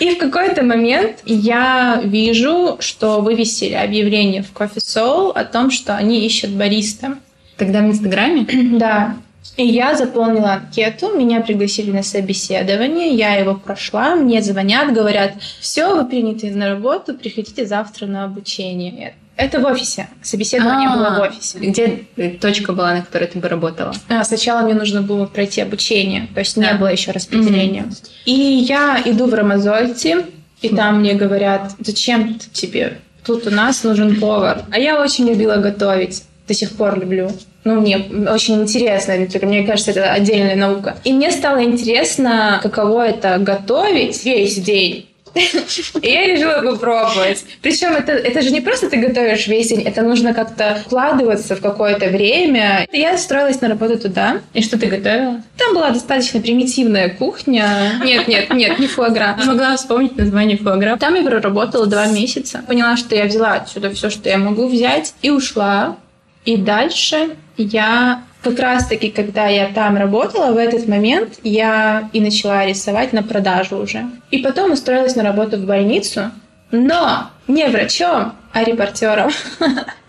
И 0.00 0.10
в 0.10 0.18
какой-то 0.18 0.62
момент 0.62 1.18
я 1.24 2.00
вижу, 2.04 2.76
что 2.80 3.20
вывесили 3.20 3.74
объявление 3.74 4.42
в 4.42 4.52
Coffee 4.52 4.76
Soul 4.76 5.32
о 5.32 5.44
том, 5.44 5.70
что 5.70 5.96
они 5.96 6.26
ищут 6.26 6.50
бариста. 6.50 7.18
Тогда 7.56 7.80
в 7.80 7.86
Инстаграме? 7.86 8.46
Да. 8.78 9.16
И 9.56 9.66
я 9.66 9.94
заполнила 9.94 10.52
анкету, 10.52 11.16
меня 11.16 11.40
пригласили 11.40 11.90
на 11.90 12.02
собеседование, 12.02 13.14
я 13.14 13.34
его 13.36 13.54
прошла, 13.54 14.14
мне 14.14 14.42
звонят, 14.42 14.92
говорят, 14.92 15.32
все, 15.60 15.94
вы 15.94 16.04
приняты 16.04 16.50
на 16.50 16.68
работу, 16.68 17.14
приходите 17.14 17.64
завтра 17.64 18.06
на 18.06 18.24
обучение. 18.24 19.14
Это 19.36 19.60
в 19.60 19.66
офисе. 19.66 20.08
Собеседование 20.22 20.88
А-а-а. 20.88 20.96
было 20.96 21.18
в 21.18 21.20
офисе. 21.20 21.58
Где 21.58 22.06
точка 22.40 22.72
была, 22.72 22.94
на 22.94 23.02
которой 23.02 23.26
ты 23.26 23.38
бы 23.38 23.48
работала? 23.48 23.94
А, 24.08 24.24
сначала 24.24 24.62
мне 24.62 24.74
нужно 24.74 25.02
было 25.02 25.26
пройти 25.26 25.60
обучение, 25.60 26.28
то 26.34 26.40
есть 26.40 26.56
да. 26.56 26.72
не 26.72 26.78
было 26.78 26.88
еще 26.88 27.10
распределения. 27.10 27.82
Mm-hmm. 27.82 28.10
И 28.24 28.32
я 28.32 29.00
иду 29.04 29.26
в 29.26 29.34
Рамазольте, 29.34 30.26
и 30.62 30.70
там 30.70 31.00
мне 31.00 31.14
говорят, 31.14 31.72
зачем 31.78 32.38
тебе? 32.52 32.98
Тут 33.24 33.46
у 33.46 33.50
нас 33.50 33.84
нужен 33.84 34.18
повар. 34.20 34.64
А 34.70 34.78
я 34.78 35.00
очень 35.02 35.28
любила 35.28 35.56
готовить. 35.56 36.22
До 36.46 36.54
сих 36.54 36.72
пор 36.72 36.98
люблю. 36.98 37.30
Ну, 37.64 37.80
мне 37.80 37.98
очень 38.28 38.62
интересно, 38.62 39.14
мне 39.42 39.64
кажется, 39.64 39.90
это 39.90 40.12
отдельная 40.12 40.54
наука. 40.54 40.96
И 41.02 41.12
мне 41.12 41.32
стало 41.32 41.64
интересно, 41.64 42.60
каково 42.62 43.08
это 43.08 43.38
готовить 43.38 44.24
весь 44.24 44.56
день. 44.56 45.08
И 46.02 46.08
я 46.08 46.26
решила 46.26 46.62
попробовать. 46.62 47.44
Причем 47.62 47.92
это, 47.92 48.12
это 48.12 48.42
же 48.42 48.50
не 48.50 48.60
просто 48.60 48.88
ты 48.88 48.96
готовишь 48.96 49.46
весь 49.46 49.68
день, 49.68 49.82
это 49.82 50.02
нужно 50.02 50.34
как-то 50.34 50.78
вкладываться 50.84 51.56
в 51.56 51.60
какое-то 51.60 52.06
время. 52.06 52.86
И 52.90 52.98
я 52.98 53.14
устроилась 53.14 53.60
на 53.60 53.68
работу 53.68 53.98
туда. 53.98 54.40
И 54.54 54.62
что 54.62 54.78
ты 54.78 54.86
готовила? 54.86 55.42
Там 55.58 55.74
была 55.74 55.90
достаточно 55.90 56.40
примитивная 56.40 57.10
кухня. 57.10 58.00
Нет, 58.02 58.28
нет, 58.28 58.52
нет, 58.52 58.78
не 58.78 58.86
фуагра. 58.86 59.38
Могла 59.44 59.76
вспомнить 59.76 60.16
название 60.16 60.56
фуагра. 60.56 60.96
Там 60.96 61.14
я 61.14 61.22
проработала 61.22 61.86
два 61.86 62.06
месяца. 62.06 62.62
Поняла, 62.66 62.96
что 62.96 63.14
я 63.14 63.24
взяла 63.24 63.54
отсюда 63.54 63.90
все, 63.90 64.10
что 64.10 64.28
я 64.28 64.38
могу 64.38 64.68
взять, 64.68 65.14
и 65.22 65.30
ушла. 65.30 65.96
И 66.46 66.56
дальше 66.56 67.36
я 67.56 68.22
как 68.42 68.58
раз-таки, 68.60 69.10
когда 69.10 69.48
я 69.48 69.66
там 69.74 69.96
работала, 69.96 70.52
в 70.52 70.56
этот 70.56 70.88
момент 70.88 71.40
я 71.42 72.08
и 72.12 72.20
начала 72.20 72.64
рисовать 72.64 73.12
на 73.12 73.22
продажу 73.24 73.76
уже. 73.76 74.06
И 74.30 74.38
потом 74.38 74.72
устроилась 74.72 75.16
на 75.16 75.24
работу 75.24 75.56
в 75.56 75.66
больницу, 75.66 76.30
но 76.70 77.30
не 77.48 77.66
врачом, 77.66 78.32
а 78.56 78.64
репортером. 78.64 79.30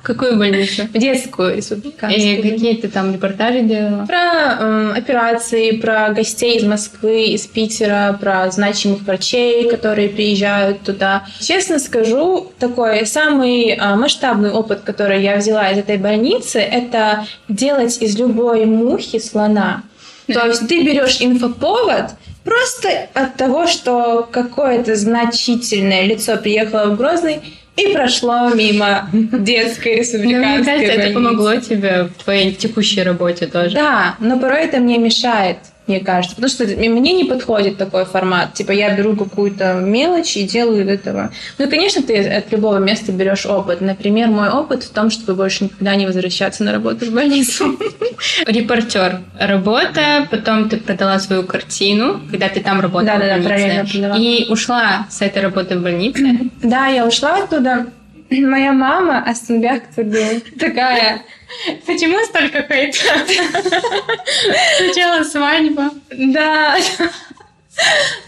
Какую 0.04 0.38
больницу? 0.38 0.84
В 0.94 0.98
детскую 0.98 1.58
республиканскую. 1.58 2.39
И 2.39 2.42
какие 2.42 2.75
ты 2.75 2.88
там 2.88 3.13
репортажи 3.13 3.63
делала? 3.63 4.06
Про 4.06 4.58
э, 4.58 4.94
операции, 4.96 5.72
про 5.72 6.12
гостей 6.12 6.58
из 6.58 6.63
Москвы, 6.63 7.25
из 7.25 7.46
Питера, 7.46 8.18
про 8.18 8.50
значимых 8.50 9.01
врачей, 9.01 9.70
которые 9.70 10.08
приезжают 10.08 10.82
туда. 10.84 11.25
Честно 11.42 11.77
скажу, 11.77 12.50
такой 12.58 13.06
самый 13.06 13.72
э, 13.72 13.96
масштабный 13.96 14.51
опыт, 14.51 14.80
который 14.86 15.22
я 15.22 15.36
взяла 15.36 15.70
из 15.72 15.80
этой 15.80 15.98
больницы, 15.98 16.60
это 16.60 17.27
делать 17.50 17.98
из 18.01 18.18
любой 18.18 18.66
мухи 18.66 19.20
слона. 19.20 19.84
То 20.27 20.46
есть 20.46 20.70
ты 20.70 20.86
берешь 20.86 21.18
инфоповод, 21.20 22.12
Просто 22.46 23.10
от 23.13 23.36
того, 23.36 23.68
что 23.68 24.25
какое-то 24.32 24.96
значительное 24.96 26.04
лицо 26.04 26.38
приехало 26.38 26.92
в 26.92 26.96
Грозный, 26.96 27.42
и 27.77 27.93
прошло 27.93 28.50
мимо 28.50 29.07
детской 29.13 30.00
республиканской 30.00 30.55
Мне 30.55 30.63
кажется, 30.63 30.91
это 30.93 31.13
помогло 31.13 31.55
тебе 31.57 32.03
в 32.05 32.24
твоей 32.24 32.53
текущей 32.53 33.03
работе 33.03 33.46
тоже. 33.46 33.75
Да, 33.75 34.15
но 34.19 34.39
порой 34.39 34.62
это 34.62 34.79
мне 34.79 34.98
мешает 34.98 35.57
мне 35.88 36.00
кажется. 36.00 36.36
Потому 36.36 36.50
что 36.50 36.65
мне 36.65 37.13
не 37.13 37.24
подходит 37.24 37.77
такой 37.77 38.06
формат. 38.06 38.53
Типа 38.53 38.72
я 38.72 38.96
беру 38.96 39.15
какую-то 39.15 39.74
мелочь 39.74 40.38
и 40.38 40.44
делаю 40.44 40.84
из 40.84 40.88
этого. 40.88 41.32
Ну, 41.58 41.70
конечно, 41.70 42.01
ты 42.01 42.17
от 42.17 42.51
любого 42.51 42.77
места 42.77 43.12
берешь 43.12 43.46
опыт. 43.46 43.82
Например, 43.82 44.27
мой 44.27 44.50
опыт 44.50 44.84
в 44.84 44.89
том, 44.89 45.10
чтобы 45.10 45.36
больше 45.36 45.65
никогда 45.65 45.96
не 45.96 46.06
возвращаться 46.06 46.63
на 46.63 46.72
работу 46.72 47.06
в 47.06 47.13
больницу. 47.13 47.77
Репортер. 48.46 49.22
Работа, 49.39 50.27
потом 50.29 50.70
ты 50.70 50.77
продала 50.77 51.20
свою 51.20 51.44
картину, 51.44 52.22
когда 52.29 52.50
ты 52.50 52.60
там 52.60 52.82
работала 52.82 53.17
да, 53.17 53.17
да, 53.17 53.38
да, 53.38 53.44
правильно 53.44 53.86
продала. 53.86 54.17
И 54.17 54.46
ушла 54.50 55.08
с 55.10 55.22
этой 55.22 55.41
работы 55.41 55.77
в 55.77 55.84
больнице. 55.84 56.17
Да, 56.67 56.88
я 56.88 57.06
ушла 57.06 57.38
оттуда. 57.38 57.88
Моя 58.29 58.74
мама, 58.74 59.24
Астенбек 59.25 59.84
такая, 60.60 61.22
Почему 61.86 62.24
столько 62.25 62.63
хейта? 62.63 62.98
Сначала 64.77 65.24
свадьба. 65.24 65.92
Да. 66.12 66.77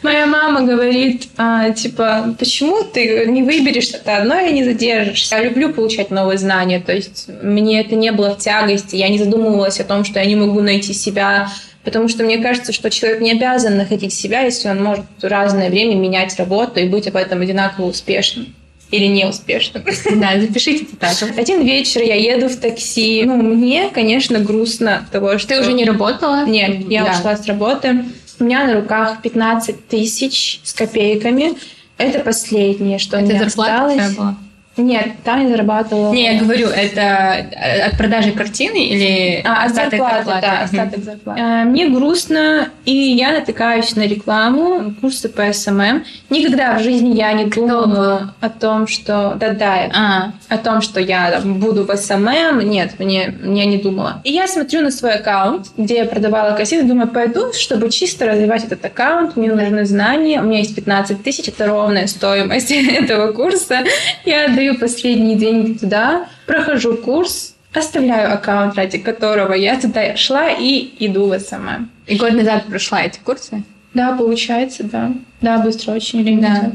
Моя 0.03 0.27
мама 0.27 0.61
говорит, 0.61 1.27
а, 1.37 1.71
типа, 1.71 2.35
почему 2.37 2.83
ты 2.83 3.25
не 3.25 3.41
выберешь 3.41 3.85
что-то 3.85 4.17
одно 4.17 4.39
и 4.39 4.53
не 4.53 4.63
задержишься? 4.63 5.37
Я 5.37 5.43
люблю 5.43 5.73
получать 5.73 6.11
новые 6.11 6.37
знания, 6.37 6.79
то 6.79 6.93
есть 6.93 7.27
мне 7.41 7.81
это 7.81 7.95
не 7.95 8.11
было 8.11 8.35
в 8.35 8.37
тягости, 8.37 8.95
я 8.95 9.09
не 9.09 9.17
задумывалась 9.17 9.79
о 9.79 9.85
том, 9.85 10.05
что 10.05 10.19
я 10.19 10.25
не 10.25 10.35
могу 10.35 10.61
найти 10.61 10.93
себя, 10.93 11.49
потому 11.83 12.09
что 12.09 12.23
мне 12.23 12.37
кажется, 12.37 12.71
что 12.71 12.91
человек 12.91 13.21
не 13.21 13.31
обязан 13.31 13.75
находить 13.75 14.13
себя, 14.13 14.41
если 14.41 14.69
он 14.69 14.83
может 14.83 15.05
в 15.19 15.25
разное 15.25 15.69
время 15.71 15.95
менять 15.95 16.37
работу 16.37 16.79
и 16.79 16.87
быть 16.87 17.07
об 17.07 17.15
этом 17.15 17.41
одинаково 17.41 17.87
успешным 17.87 18.55
или 18.91 19.05
неуспешным. 19.05 19.83
Да, 20.15 20.39
запишите 20.39 20.85
это 20.85 20.95
так. 20.95 21.37
Один 21.37 21.63
вечер 21.63 22.01
я 22.01 22.15
еду 22.15 22.49
в 22.49 22.55
такси. 22.55 23.23
Ну, 23.25 23.35
мне, 23.35 23.89
конечно, 23.89 24.39
грустно 24.39 25.07
того, 25.11 25.37
что... 25.37 25.49
Ты 25.49 25.61
уже 25.61 25.73
не 25.73 25.85
работала? 25.85 26.45
Нет, 26.45 26.89
я 26.89 27.05
да. 27.05 27.11
ушла 27.11 27.37
с 27.37 27.45
работы. 27.45 28.05
У 28.39 28.43
меня 28.43 28.65
на 28.65 28.75
руках 28.75 29.21
15 29.21 29.87
тысяч 29.87 30.61
с 30.63 30.73
копейками. 30.73 31.53
Это 31.97 32.19
последнее, 32.19 32.97
что 32.97 33.17
Это 33.17 33.25
у 33.25 33.29
меня 33.29 33.45
осталось. 33.45 34.15
Была? 34.15 34.37
Нет, 34.79 35.07
там 35.23 35.43
я 35.43 35.49
зарабатывала... 35.49 36.13
Не, 36.13 36.33
я 36.33 36.39
говорю, 36.39 36.67
это 36.67 37.01
э, 37.01 37.81
от 37.81 37.97
продажи 37.97 38.31
картины 38.31 38.85
или 38.85 39.41
а, 39.45 39.65
остаток 39.65 39.91
зарплаты? 39.91 40.25
зарплаты? 40.25 40.47
Да, 40.47 40.61
остаток 40.63 41.03
зарплаты. 41.03 41.41
А, 41.41 41.63
мне 41.65 41.89
грустно, 41.89 42.69
и 42.85 42.93
я 42.93 43.31
натыкаюсь 43.31 43.95
на 43.95 44.07
рекламу, 44.07 44.95
курсы 45.01 45.29
по 45.29 45.51
SMM. 45.51 46.03
Никогда 46.29 46.77
в 46.77 46.83
жизни 46.83 47.15
я 47.15 47.33
не 47.33 47.45
думала 47.45 48.33
о 48.39 48.49
том, 48.49 48.87
что... 48.87 49.35
Да-да, 49.39 49.89
а. 49.93 50.31
о 50.47 50.57
том, 50.57 50.81
что 50.81 50.99
я 50.99 51.41
буду 51.43 51.85
в 51.85 51.95
SMM. 51.95 52.59
Нет, 52.61 52.99
мне, 52.99 53.33
я 53.43 53.65
не 53.65 53.77
думала. 53.77 54.21
И 54.23 54.31
я 54.31 54.47
смотрю 54.47 54.81
на 54.81 54.91
свой 54.91 55.15
аккаунт, 55.15 55.67
где 55.77 55.97
я 55.97 56.05
продавала 56.05 56.55
кассеты, 56.55 56.85
думаю, 56.85 57.07
пойду, 57.07 57.53
чтобы 57.53 57.89
чисто 57.89 58.25
развивать 58.25 58.63
этот 58.63 58.83
аккаунт, 58.85 59.35
мне 59.35 59.51
нужны 59.51 59.85
знания. 59.85 60.41
У 60.41 60.45
меня 60.45 60.59
есть 60.59 60.75
15 60.75 61.21
тысяч, 61.23 61.47
это 61.49 61.67
ровная 61.67 62.07
стоимость 62.07 62.71
этого 62.71 63.31
курса. 63.31 63.83
Я 64.25 64.45
отдаю 64.45 64.68
отдаю 64.69 64.79
последние 64.79 65.35
деньги 65.35 65.77
туда, 65.77 66.27
прохожу 66.45 66.97
курс, 66.97 67.55
оставляю 67.73 68.33
аккаунт, 68.33 68.75
ради 68.75 68.97
которого 68.97 69.53
я 69.53 69.79
туда 69.79 70.15
шла 70.15 70.49
и 70.49 70.89
иду 70.99 71.27
в 71.27 71.39
SMM. 71.39 71.89
И 72.07 72.15
год 72.15 72.33
назад 72.33 72.65
прошла 72.65 73.03
эти 73.03 73.19
курсы? 73.19 73.63
Да, 73.93 74.15
получается, 74.15 74.83
да. 74.83 75.11
Да, 75.41 75.59
быстро 75.59 75.93
очень 75.93 76.19
или 76.19 76.39
Да. 76.39 76.71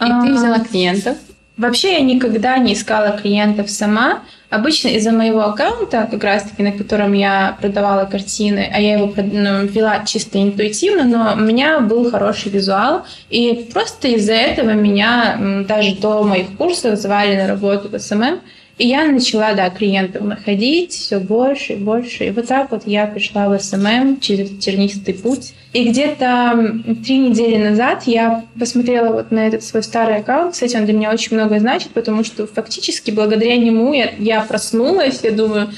И 0.00 0.10
а, 0.10 0.22
ты 0.22 0.32
взяла 0.32 0.58
клиентов? 0.60 1.16
Вообще 1.56 1.92
я 1.92 2.00
никогда 2.00 2.58
не 2.58 2.72
искала 2.72 3.16
клиентов 3.16 3.70
сама. 3.70 4.22
Обычно 4.50 4.88
из-за 4.88 5.10
моего 5.10 5.42
аккаунта, 5.42 6.06
как 6.10 6.22
раз-таки 6.22 6.62
на 6.62 6.72
котором 6.72 7.12
я 7.12 7.56
продавала 7.60 8.04
картины, 8.04 8.70
а 8.72 8.80
я 8.80 8.98
его 8.98 9.12
ну, 9.16 9.66
вела 9.66 10.04
чисто 10.04 10.40
интуитивно, 10.40 11.04
но 11.04 11.32
у 11.34 11.44
меня 11.44 11.80
был 11.80 12.10
хороший 12.10 12.52
визуал, 12.52 13.04
и 13.30 13.68
просто 13.72 14.08
из-за 14.08 14.34
этого 14.34 14.70
меня 14.70 15.64
даже 15.66 15.96
до 15.96 16.22
моих 16.22 16.56
курсов 16.56 16.98
звали 16.98 17.36
на 17.36 17.48
работу 17.48 17.88
в 17.88 17.98
SMM, 17.98 18.40
и 18.76 18.88
я 18.88 19.06
начала, 19.06 19.54
да, 19.54 19.70
клиентов 19.70 20.22
находить 20.22 20.92
все 20.92 21.20
больше 21.20 21.74
и 21.74 21.76
больше. 21.76 22.24
И 22.24 22.30
вот 22.30 22.48
так 22.48 22.72
вот 22.72 22.82
я 22.86 23.06
пришла 23.06 23.48
в 23.48 23.56
SMM 23.56 24.18
через 24.20 24.50
тернистый 24.58 25.14
путь. 25.14 25.54
И 25.72 25.88
где-то 25.88 26.80
три 27.04 27.18
недели 27.18 27.56
назад 27.56 28.02
я 28.06 28.44
посмотрела 28.58 29.12
вот 29.12 29.30
на 29.30 29.46
этот 29.46 29.62
свой 29.62 29.84
старый 29.84 30.16
аккаунт. 30.16 30.54
Кстати, 30.54 30.76
он 30.76 30.86
для 30.86 30.94
меня 30.94 31.12
очень 31.12 31.36
много 31.36 31.60
значит, 31.60 31.90
потому 31.90 32.24
что 32.24 32.48
фактически 32.48 33.12
благодаря 33.12 33.56
нему 33.56 33.92
я, 33.92 34.12
я 34.18 34.40
проснулась. 34.40 35.20
Я 35.22 35.30
думаю, 35.30 35.70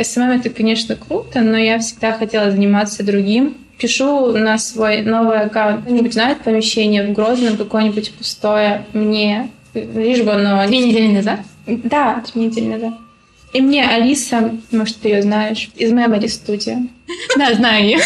SMM 0.00 0.30
это, 0.30 0.50
конечно, 0.50 0.94
круто, 0.94 1.40
но 1.40 1.56
я 1.56 1.80
всегда 1.80 2.12
хотела 2.12 2.52
заниматься 2.52 3.04
другим. 3.04 3.56
Пишу 3.76 4.32
на 4.32 4.56
свой 4.58 5.02
новый 5.02 5.40
аккаунт. 5.40 5.82
Кто-нибудь 5.82 6.12
знает 6.12 6.42
помещение 6.42 7.08
в 7.08 7.12
Грозном, 7.12 7.56
какое-нибудь 7.56 8.12
пустое 8.12 8.86
мне, 8.92 9.50
лишь 9.74 10.22
бы 10.22 10.32
оно... 10.32 10.64
Две 10.68 10.78
недели 10.78 11.12
назад? 11.12 11.40
Да, 11.66 12.22
недели 12.34 12.66
назад. 12.66 12.94
И 13.52 13.60
мне 13.60 13.86
Алиса, 13.88 14.52
может, 14.70 14.96
ты 14.98 15.08
ее 15.08 15.22
знаешь, 15.22 15.70
из 15.76 15.92
Memory 15.92 16.24
Studio. 16.24 16.88
Да, 17.36 17.54
знаю 17.54 17.84
ее. 17.84 17.98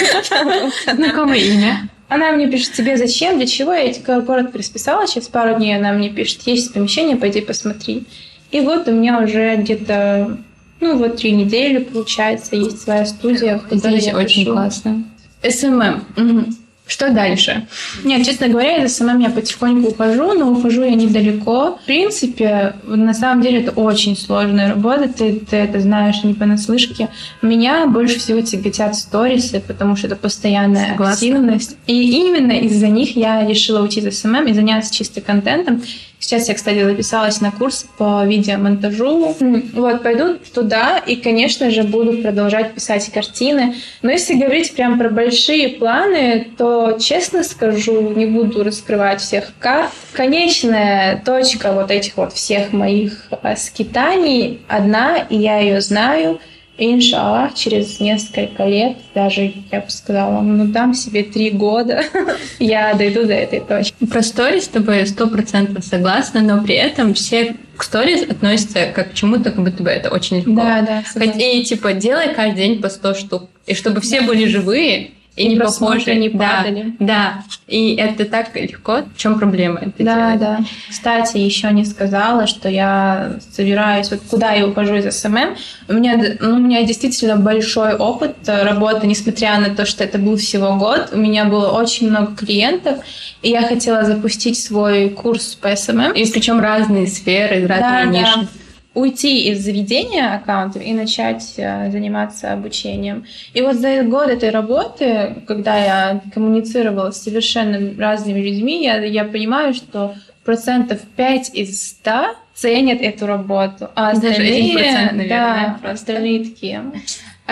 Знакомое 0.95 1.39
имя. 1.39 1.89
Она 2.09 2.33
мне 2.33 2.49
пишет, 2.49 2.73
тебе 2.73 2.97
зачем, 2.97 3.37
для 3.39 3.47
чего? 3.47 3.73
Я 3.73 3.93
тебе 3.93 4.21
город 4.21 4.53
пересписала, 4.53 5.07
через 5.07 5.29
пару 5.29 5.57
дней 5.57 5.77
она 5.77 5.93
мне 5.93 6.11
пишет, 6.11 6.43
есть 6.43 6.73
помещение, 6.73 7.17
пойди 7.17 7.41
посмотри. 7.41 8.05
И 8.51 8.61
вот 8.61 8.89
у 8.89 8.93
меня 8.93 9.21
уже 9.21 9.57
где-то, 9.57 10.37
ну 10.81 10.97
вот 10.99 11.17
три 11.19 11.31
недели, 11.31 11.79
получается, 11.85 12.57
есть 12.57 12.83
своя 12.83 13.07
студия, 13.07 13.59
в 13.59 13.63
которой 13.63 13.79
Здесь 14.01 14.07
я 14.09 14.17
очень 14.17 14.43
пишу. 14.43 14.53
классно. 14.53 15.05
SMM. 15.49 16.05
Угу. 16.17 16.45
Что 16.91 17.11
дальше? 17.11 17.69
Нет, 18.03 18.27
честно 18.27 18.49
говоря, 18.49 18.83
из 18.83 18.97
SMM 18.97 19.21
я 19.21 19.31
потихоньку 19.31 19.91
ухожу, 19.91 20.35
но 20.35 20.51
ухожу 20.51 20.83
я 20.83 20.97
недалеко. 20.97 21.79
В 21.81 21.87
принципе, 21.87 22.75
на 22.85 23.15
самом 23.15 23.43
деле 23.43 23.61
это 23.61 23.71
очень 23.71 24.17
сложная 24.17 24.71
работа, 24.71 25.09
ты, 25.09 25.35
ты 25.39 25.57
это 25.57 25.79
знаешь 25.79 26.25
не 26.25 26.35
понаслышке. 26.35 27.09
Меня 27.43 27.87
больше 27.87 28.19
всего 28.19 28.41
тяготят 28.41 28.97
сторисы, 28.97 29.63
потому 29.65 29.95
что 29.95 30.09
это 30.09 30.17
постоянная 30.17 30.89
Согласна. 30.89 31.13
активность. 31.13 31.77
И 31.87 32.27
именно 32.27 32.53
из-за 32.53 32.89
них 32.89 33.17
я 33.17 33.47
решила 33.47 33.83
уйти 33.83 34.01
из 34.01 34.19
SMM 34.19 34.49
и 34.49 34.53
заняться 34.53 34.93
чисто 34.93 35.21
контентом. 35.21 35.83
Сейчас 36.21 36.49
я, 36.49 36.55
кстати, 36.55 36.85
записалась 36.85 37.41
на 37.41 37.51
курс 37.51 37.87
по 37.97 38.27
видеомонтажу. 38.27 39.35
Вот, 39.73 40.03
пойду 40.03 40.37
туда 40.55 40.99
и, 40.99 41.17
конечно 41.17 41.71
же, 41.71 41.83
буду 41.83 42.19
продолжать 42.19 42.75
писать 42.75 43.11
картины. 43.11 43.75
Но 44.03 44.11
если 44.11 44.35
говорить 44.35 44.75
прям 44.75 44.99
про 44.99 45.09
большие 45.09 45.71
планы, 45.71 46.49
то, 46.59 46.99
честно 47.01 47.43
скажу, 47.43 48.13
не 48.15 48.27
буду 48.27 48.63
раскрывать 48.63 49.23
всех 49.23 49.53
карт. 49.59 49.91
Конечная 50.13 51.23
точка 51.25 51.73
вот 51.73 51.91
этих 51.91 52.19
вот 52.19 52.35
всех 52.35 52.75
моих 52.75 53.27
э, 53.43 53.57
скитаний 53.57 54.61
одна, 54.69 55.17
и 55.17 55.39
я 55.39 55.59
ее 55.59 55.81
знаю— 55.81 56.39
иншаллах, 56.81 57.55
через 57.55 58.01
несколько 58.01 58.65
лет, 58.65 58.97
даже, 59.15 59.53
я 59.71 59.81
бы 59.81 59.91
сказала, 59.91 60.41
ну, 60.41 60.67
дам 60.67 60.95
себе 60.95 61.23
три 61.23 61.51
года, 61.51 62.03
я 62.59 62.95
дойду 62.95 63.25
до 63.25 63.35
этой 63.35 63.61
точки. 63.61 64.05
Про 64.07 64.23
сторис 64.23 64.65
с 64.65 64.69
тобой 64.69 65.07
сто 65.07 65.29
процентов 65.29 65.85
согласна, 65.85 66.41
но 66.41 66.63
при 66.63 66.75
этом 66.75 67.15
все 67.15 67.57
к 67.77 67.83
сторис 67.83 68.23
относятся 68.29 68.87
как 68.95 69.13
к 69.13 69.15
чему-то, 69.15 69.51
как 69.51 69.65
будто 69.65 69.83
бы 69.83 69.91
это 69.91 70.11
очень 70.11 70.39
легко. 70.39 70.53
Да, 70.53 70.83
да. 70.83 71.03
Хотя, 71.13 71.51
и 71.51 71.63
типа, 71.65 71.93
делай 71.93 72.35
каждый 72.35 72.57
день 72.57 72.83
по 72.83 72.89
100 72.89 73.15
штук. 73.15 73.51
И 73.67 73.75
чтобы 73.75 74.01
все 74.01 74.21
да. 74.21 74.27
были 74.27 74.47
живые, 74.47 75.13
и, 75.41 75.49
не 75.49 75.57
похожи. 75.57 76.15
не 76.15 76.29
падали. 76.29 76.95
Да, 76.99 77.07
да, 77.07 77.43
и 77.67 77.95
это 77.95 78.25
так 78.25 78.55
легко. 78.55 79.03
В 79.15 79.17
чем 79.17 79.39
проблема? 79.39 79.81
Это 79.81 80.05
да, 80.05 80.15
делать? 80.15 80.41
да. 80.41 80.59
Кстати, 80.89 81.39
еще 81.39 81.71
не 81.73 81.85
сказала, 81.85 82.47
что 82.47 82.69
я 82.69 83.37
собираюсь, 83.51 84.11
вот 84.11 84.21
куда 84.29 84.53
я 84.53 84.67
ухожу 84.67 84.97
из 84.97 85.19
SMM. 85.19 85.57
У 85.89 85.93
меня, 85.95 86.21
ну, 86.41 86.55
у 86.55 86.59
меня 86.59 86.83
действительно 86.85 87.37
большой 87.37 87.95
опыт 87.95 88.37
работы, 88.47 89.07
несмотря 89.07 89.59
на 89.59 89.75
то, 89.75 89.87
что 89.87 90.05
это 90.05 90.19
был 90.19 90.37
всего 90.37 90.77
год. 90.77 91.11
У 91.13 91.19
меня 91.19 91.47
было 91.47 91.69
очень 91.71 92.11
много 92.11 92.37
клиентов, 92.37 92.99
и 93.43 93.51
я 93.51 93.63
хотела 93.63 94.05
запустить 94.05 94.59
свой 94.61 95.09
курс 95.11 95.55
по 95.55 95.75
SMM. 95.75 96.13
И 96.13 96.31
причем 96.31 96.61
разные 96.61 97.07
сферы, 97.07 97.67
разные 97.67 98.05
да, 98.05 98.05
ниши. 98.05 98.41
Да 98.43 98.49
уйти 98.95 99.49
из 99.51 99.65
ведения 99.65 100.35
аккаунтов 100.35 100.83
и 100.83 100.93
начать 100.93 101.55
э, 101.57 101.91
заниматься 101.91 102.53
обучением. 102.53 103.25
И 103.55 103.63
вот 103.63 103.77
за 103.77 104.03
год 104.03 104.29
этой 104.29 104.51
работы, 104.51 105.43
когда 105.47 105.79
я 105.79 106.21
коммуницировала 106.35 107.11
с 107.13 107.23
совершенно 107.23 107.97
разными 107.99 108.41
людьми, 108.41 108.83
я, 108.83 109.03
я 109.05 109.25
понимаю, 109.25 109.75
что 109.75 110.15
процентов 110.45 111.01
5 111.17 111.55
из 111.55 111.89
100 111.89 112.35
ценят 112.55 113.01
эту 113.01 113.27
работу, 113.27 113.91
а 113.95 114.11
остальные, 114.11 114.75
Даже 114.75 114.89
1%, 114.89 114.93
наверное, 114.93 115.29
да, 115.29 115.91
остальные 115.91 116.45
такие. 116.45 116.83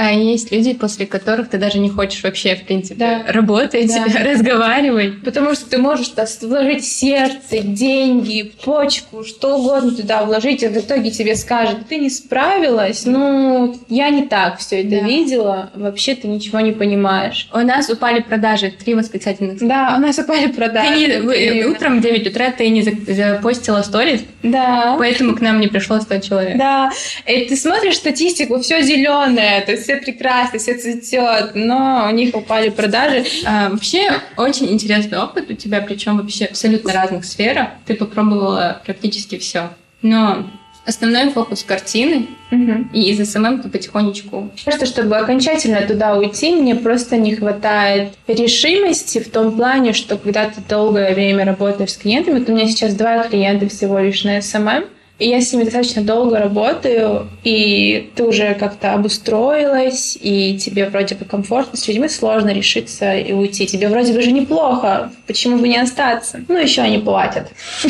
А 0.00 0.12
есть 0.12 0.52
люди, 0.52 0.74
после 0.74 1.06
которых 1.06 1.48
ты 1.48 1.58
даже 1.58 1.80
не 1.80 1.90
хочешь 1.90 2.22
вообще, 2.22 2.54
в 2.54 2.62
принципе, 2.62 2.94
да. 2.94 3.32
работать, 3.32 3.88
да. 3.88 4.22
разговаривать. 4.32 5.22
Потому 5.24 5.54
что 5.54 5.68
ты 5.68 5.78
можешь 5.78 6.12
вложить 6.40 6.84
сердце, 6.84 7.58
деньги, 7.64 8.52
почку, 8.64 9.24
что 9.24 9.56
угодно 9.56 9.90
туда 9.90 10.22
вложить, 10.24 10.62
и 10.62 10.68
в 10.68 10.76
итоге 10.76 11.10
тебе 11.10 11.34
скажут, 11.34 11.88
ты 11.88 11.96
не 11.96 12.10
справилась, 12.10 13.06
ну, 13.06 13.76
я 13.88 14.10
не 14.10 14.26
так 14.26 14.60
все 14.60 14.82
это 14.82 14.90
да. 14.90 15.00
видела, 15.00 15.70
вообще 15.74 16.14
ты 16.14 16.28
ничего 16.28 16.60
не 16.60 16.70
понимаешь. 16.70 17.48
У 17.52 17.58
нас 17.58 17.90
упали 17.90 18.20
продажи, 18.20 18.70
три 18.70 18.94
восклицательных. 18.94 19.58
Да, 19.58 19.96
у 19.98 20.00
нас 20.00 20.16
упали 20.16 20.46
продажи. 20.46 20.90
Ты 20.92 21.54
не, 21.54 21.64
утром 21.64 21.98
в 21.98 22.02
9 22.02 22.24
утра 22.28 22.52
ты 22.52 22.68
не 22.68 22.82
запостила 22.82 23.82
сторис, 23.82 24.22
да. 24.44 24.94
поэтому 24.96 25.34
к 25.34 25.40
нам 25.40 25.58
не 25.58 25.66
пришло 25.66 25.98
100 25.98 26.18
человек. 26.20 26.56
Да, 26.56 26.92
и 27.26 27.46
ты 27.46 27.56
смотришь 27.56 27.96
статистику, 27.96 28.60
все 28.60 28.80
зеленое, 28.80 29.60
то 29.62 29.72
есть 29.72 29.87
все 29.88 29.96
прекрасно, 29.96 30.58
все 30.58 30.76
цветет, 30.76 31.52
но 31.54 32.06
у 32.10 32.12
них 32.12 32.34
упали 32.34 32.68
продажи. 32.68 33.24
А, 33.46 33.70
вообще 33.70 34.20
очень 34.36 34.70
интересный 34.70 35.18
опыт 35.18 35.50
у 35.50 35.54
тебя, 35.54 35.80
причем 35.80 36.18
вообще 36.18 36.44
абсолютно 36.44 36.92
разных 36.92 37.24
сферах. 37.24 37.68
Ты 37.86 37.94
попробовала 37.94 38.82
практически 38.84 39.38
все. 39.38 39.70
Но 40.02 40.44
основной 40.84 41.30
фокус 41.30 41.64
картины, 41.64 42.26
угу. 42.52 42.86
и 42.92 43.10
из 43.10 43.32
SMM 43.32 43.62
ты 43.62 43.70
потихонечку. 43.70 44.50
Просто 44.66 44.84
чтобы 44.84 45.16
окончательно 45.16 45.80
туда 45.80 46.16
уйти, 46.16 46.54
мне 46.54 46.74
просто 46.74 47.16
не 47.16 47.34
хватает 47.34 48.12
решимости 48.26 49.20
в 49.20 49.30
том 49.30 49.56
плане, 49.56 49.94
что 49.94 50.18
когда 50.18 50.50
ты 50.50 50.60
долгое 50.68 51.14
время 51.14 51.46
работаешь 51.46 51.92
с 51.92 51.96
клиентами, 51.96 52.44
то 52.44 52.52
у 52.52 52.54
меня 52.54 52.68
сейчас 52.68 52.92
два 52.92 53.26
клиента 53.26 53.70
всего 53.70 53.98
лишь 53.98 54.22
на 54.24 54.42
SMM, 54.42 54.84
и 55.18 55.28
я 55.28 55.40
с 55.40 55.52
ними 55.52 55.64
достаточно 55.64 56.02
долго 56.02 56.38
работаю, 56.38 57.28
и 57.42 58.10
ты 58.14 58.22
уже 58.22 58.54
как-то 58.54 58.92
обустроилась, 58.92 60.16
и 60.20 60.56
тебе 60.58 60.88
вроде 60.88 61.16
бы 61.16 61.24
комфортно, 61.24 61.76
с 61.76 61.88
людьми 61.88 62.08
сложно 62.08 62.50
решиться 62.50 63.16
и 63.16 63.32
уйти. 63.32 63.66
Тебе 63.66 63.88
вроде 63.88 64.12
бы 64.12 64.22
же 64.22 64.30
неплохо, 64.30 65.10
почему 65.26 65.58
бы 65.58 65.66
не 65.66 65.76
остаться? 65.76 66.44
Ну, 66.46 66.56
еще 66.56 66.82
они 66.82 66.98
платят. 66.98 67.50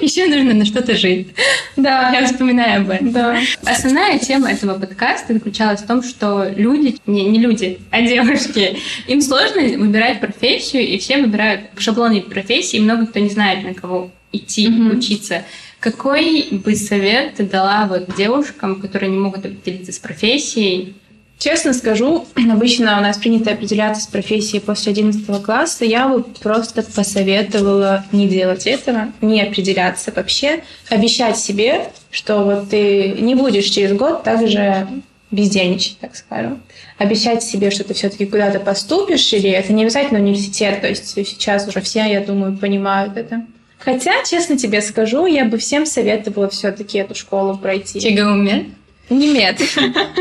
Еще 0.00 0.26
нужно 0.26 0.54
на 0.54 0.64
что-то 0.64 0.94
жить. 0.94 1.28
Да. 1.76 2.10
Я 2.12 2.26
вспоминаю 2.26 2.82
об 2.82 2.90
этом. 2.90 3.12
Да. 3.12 3.38
Основная 3.64 4.18
тема 4.18 4.52
этого 4.52 4.78
подкаста 4.78 5.32
заключалась 5.32 5.80
в 5.80 5.86
том, 5.86 6.02
что 6.02 6.46
люди, 6.54 6.96
не, 7.06 7.24
не 7.24 7.38
люди, 7.38 7.78
а 7.90 8.02
девушки, 8.02 8.76
им 9.06 9.20
сложно 9.20 9.62
выбирать 9.62 10.20
профессию, 10.20 10.86
и 10.86 10.98
все 10.98 11.18
выбирают 11.18 11.62
шаблоны 11.78 12.20
профессии, 12.20 12.76
и 12.76 12.80
много 12.80 13.06
кто 13.06 13.20
не 13.20 13.30
знает, 13.30 13.64
на 13.64 13.74
кого 13.74 14.10
идти 14.32 14.68
mm-hmm. 14.68 14.98
учиться. 14.98 15.44
Какой 15.80 16.48
бы 16.50 16.76
совет 16.76 17.34
ты 17.36 17.44
дала 17.44 17.86
вот 17.86 18.14
девушкам, 18.14 18.80
которые 18.80 19.10
не 19.10 19.18
могут 19.18 19.46
определиться 19.46 19.92
с 19.92 19.98
профессией, 19.98 20.94
Честно 21.40 21.72
скажу, 21.72 22.26
обычно 22.52 22.98
у 22.98 23.00
нас 23.00 23.16
принято 23.16 23.52
определяться 23.52 24.02
с 24.02 24.06
профессией 24.06 24.60
после 24.60 24.92
11 24.92 25.42
класса. 25.42 25.86
Я 25.86 26.06
бы 26.06 26.22
просто 26.22 26.82
посоветовала 26.82 28.04
не 28.12 28.28
делать 28.28 28.66
этого, 28.66 29.10
не 29.22 29.40
определяться 29.40 30.12
вообще, 30.14 30.62
обещать 30.90 31.38
себе, 31.38 31.88
что 32.10 32.44
вот 32.44 32.68
ты 32.68 33.16
не 33.18 33.34
будешь 33.34 33.64
через 33.64 33.94
год 33.94 34.22
также 34.22 34.86
бездельничать, 35.30 35.96
так 35.98 36.14
скажем. 36.14 36.62
Обещать 36.98 37.42
себе, 37.42 37.70
что 37.70 37.84
ты 37.84 37.94
все-таки 37.94 38.26
куда-то 38.26 38.60
поступишь, 38.60 39.32
или 39.32 39.48
это 39.48 39.72
не 39.72 39.84
обязательно 39.84 40.20
университет, 40.20 40.82
то 40.82 40.88
есть 40.88 41.08
сейчас 41.08 41.66
уже 41.66 41.80
все, 41.80 42.00
я 42.00 42.20
думаю, 42.20 42.58
понимают 42.58 43.16
это. 43.16 43.46
Хотя, 43.80 44.22
честно 44.24 44.56
тебе 44.56 44.80
скажу, 44.82 45.26
я 45.26 45.44
бы 45.44 45.58
всем 45.58 45.86
советовала 45.86 46.48
все-таки 46.48 46.98
эту 46.98 47.14
школу 47.14 47.56
пройти. 47.56 48.00
ЧГУ 48.00 48.34
не 49.10 49.32
мед. 49.32 49.60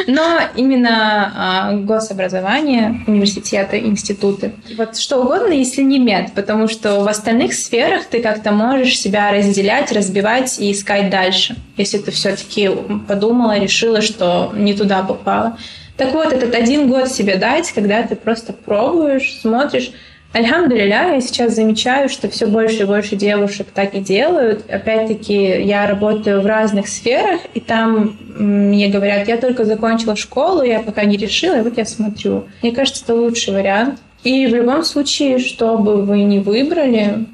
Но 0.08 0.40
именно 0.56 1.32
а, 1.36 1.74
гособразование, 1.74 3.04
университеты, 3.08 3.78
институты. 3.80 4.54
Вот 4.78 4.98
что 4.98 5.18
угодно, 5.18 5.54
если 5.54 5.84
не 5.84 6.00
мед, 6.00 6.32
потому 6.34 6.68
что 6.68 7.02
в 7.02 7.08
остальных 7.08 7.54
сферах 7.54 8.06
ты 8.06 8.22
как-то 8.22 8.52
можешь 8.52 9.00
себя 9.00 9.32
разделять, 9.32 9.92
разбивать 9.92 10.60
и 10.60 10.72
искать 10.72 11.10
дальше, 11.10 11.56
если 11.78 12.00
ты 12.00 12.12
все-таки 12.12 12.70
подумала, 13.08 13.60
решила, 13.60 14.02
что 14.02 14.52
не 14.56 14.74
туда 14.74 15.04
попала. 15.04 15.58
Так 15.96 16.14
вот, 16.14 16.32
этот 16.32 16.56
один 16.56 16.90
год 16.90 17.10
себе 17.10 17.36
дать, 17.36 17.72
когда 17.74 18.02
ты 18.04 18.16
просто 18.16 18.54
пробуешь, 18.54 19.38
смотришь, 19.42 19.92
Альхамдулиля, 20.32 21.16
я 21.16 21.22
сейчас 21.22 21.56
замечаю, 21.56 22.08
что 22.08 22.30
все 22.30 22.46
больше 22.46 22.84
и 22.84 22.86
больше 22.86 23.16
девушек 23.16 23.68
так 23.74 23.96
и 23.96 24.00
делают. 24.00 24.70
Опять-таки, 24.70 25.34
я 25.34 25.88
работаю 25.88 26.42
в 26.42 26.46
разных 26.46 26.88
сферах, 26.88 27.42
и 27.56 27.60
там 27.60 28.16
мне 28.38 28.90
говорят, 28.90 29.28
я 29.28 29.38
только 29.38 29.66
закончила 29.66 30.16
школу, 30.16 30.62
я 30.62 30.82
пока 30.82 31.04
не 31.06 31.18
решила, 31.18 31.60
и 31.60 31.64
вот 31.64 31.78
я 31.78 31.86
смотрю. 31.86 32.46
Мне 32.62 32.72
кажется, 32.72 33.04
это 33.04 33.16
лучший 33.16 33.56
вариант. 33.56 34.00
И 34.24 34.46
в 34.46 34.54
любом 34.54 34.84
случае, 34.84 35.40
что 35.40 35.78
бы 35.78 36.04
вы 36.04 36.22
ни 36.22 36.40
выбрали, 36.40 37.26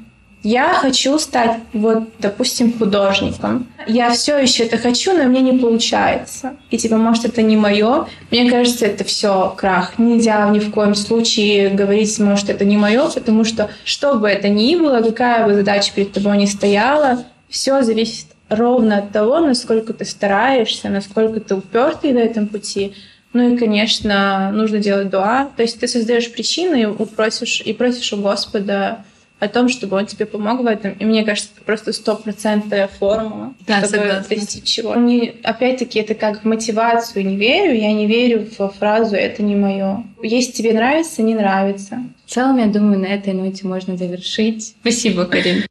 я 0.46 0.74
хочу 0.74 1.18
стать, 1.18 1.58
вот, 1.72 2.04
допустим, 2.20 2.72
художником. 2.78 3.66
Я 3.88 4.10
все 4.10 4.38
еще 4.38 4.62
это 4.62 4.78
хочу, 4.78 5.12
но 5.12 5.24
мне 5.24 5.40
не 5.40 5.58
получается. 5.58 6.56
И 6.70 6.78
типа, 6.78 6.96
может, 6.98 7.24
это 7.24 7.42
не 7.42 7.56
мое. 7.56 8.06
Мне 8.30 8.48
кажется, 8.48 8.86
это 8.86 9.02
все 9.02 9.52
крах. 9.56 9.98
Нельзя 9.98 10.48
ни 10.50 10.60
в 10.60 10.70
коем 10.70 10.94
случае 10.94 11.70
говорить, 11.70 12.16
может, 12.20 12.48
это 12.48 12.64
не 12.64 12.76
мое, 12.76 13.08
потому 13.10 13.42
что 13.42 13.70
что 13.84 14.14
бы 14.14 14.28
это 14.28 14.48
ни 14.48 14.76
было, 14.76 15.02
какая 15.02 15.44
бы 15.44 15.54
задача 15.54 15.90
перед 15.92 16.12
тобой 16.12 16.36
ни 16.36 16.46
стояла, 16.46 17.24
все 17.48 17.82
зависит 17.82 18.26
ровно 18.48 18.98
от 18.98 19.10
того, 19.10 19.40
насколько 19.40 19.94
ты 19.94 20.04
стараешься, 20.04 20.88
насколько 20.88 21.40
ты 21.40 21.56
упертый 21.56 22.12
на 22.12 22.20
этом 22.20 22.46
пути. 22.46 22.94
Ну 23.32 23.52
и, 23.52 23.58
конечно, 23.58 24.52
нужно 24.52 24.78
делать 24.78 25.10
дуа. 25.10 25.48
То 25.56 25.62
есть 25.62 25.80
ты 25.80 25.88
создаешь 25.88 26.30
причины 26.30 26.82
и 26.82 27.04
просишь, 27.04 27.60
и 27.62 27.72
просишь 27.72 28.12
у 28.12 28.18
Господа 28.18 29.04
о 29.38 29.48
том, 29.48 29.68
чтобы 29.68 29.96
он 29.96 30.06
тебе 30.06 30.24
помог 30.24 30.60
в 30.60 30.66
этом. 30.66 30.92
И 30.92 31.04
мне 31.04 31.24
кажется, 31.24 31.50
это 31.54 31.64
просто 31.64 31.92
стопроцентная 31.92 32.88
формула, 32.88 33.54
да, 33.66 33.78
чтобы 33.78 33.96
согласна. 33.96 34.36
достичь 34.36 34.64
чего. 34.64 34.94
Не, 34.94 35.34
опять-таки, 35.42 35.98
это 35.98 36.14
как 36.14 36.42
в 36.42 36.44
мотивацию 36.44 37.26
не 37.26 37.36
верю. 37.36 37.74
Я 37.74 37.92
не 37.92 38.06
верю 38.06 38.48
в 38.58 38.68
фразу 38.70 39.14
«это 39.14 39.42
не 39.42 39.54
мое». 39.54 40.04
Если 40.22 40.52
тебе 40.52 40.72
нравится, 40.72 41.22
не 41.22 41.34
нравится. 41.34 41.98
В 42.24 42.30
целом, 42.30 42.58
я 42.58 42.66
думаю, 42.66 42.98
на 42.98 43.06
этой 43.06 43.34
ноте 43.34 43.66
можно 43.66 43.96
завершить. 43.96 44.74
Спасибо, 44.80 45.26
Карин. 45.26 45.66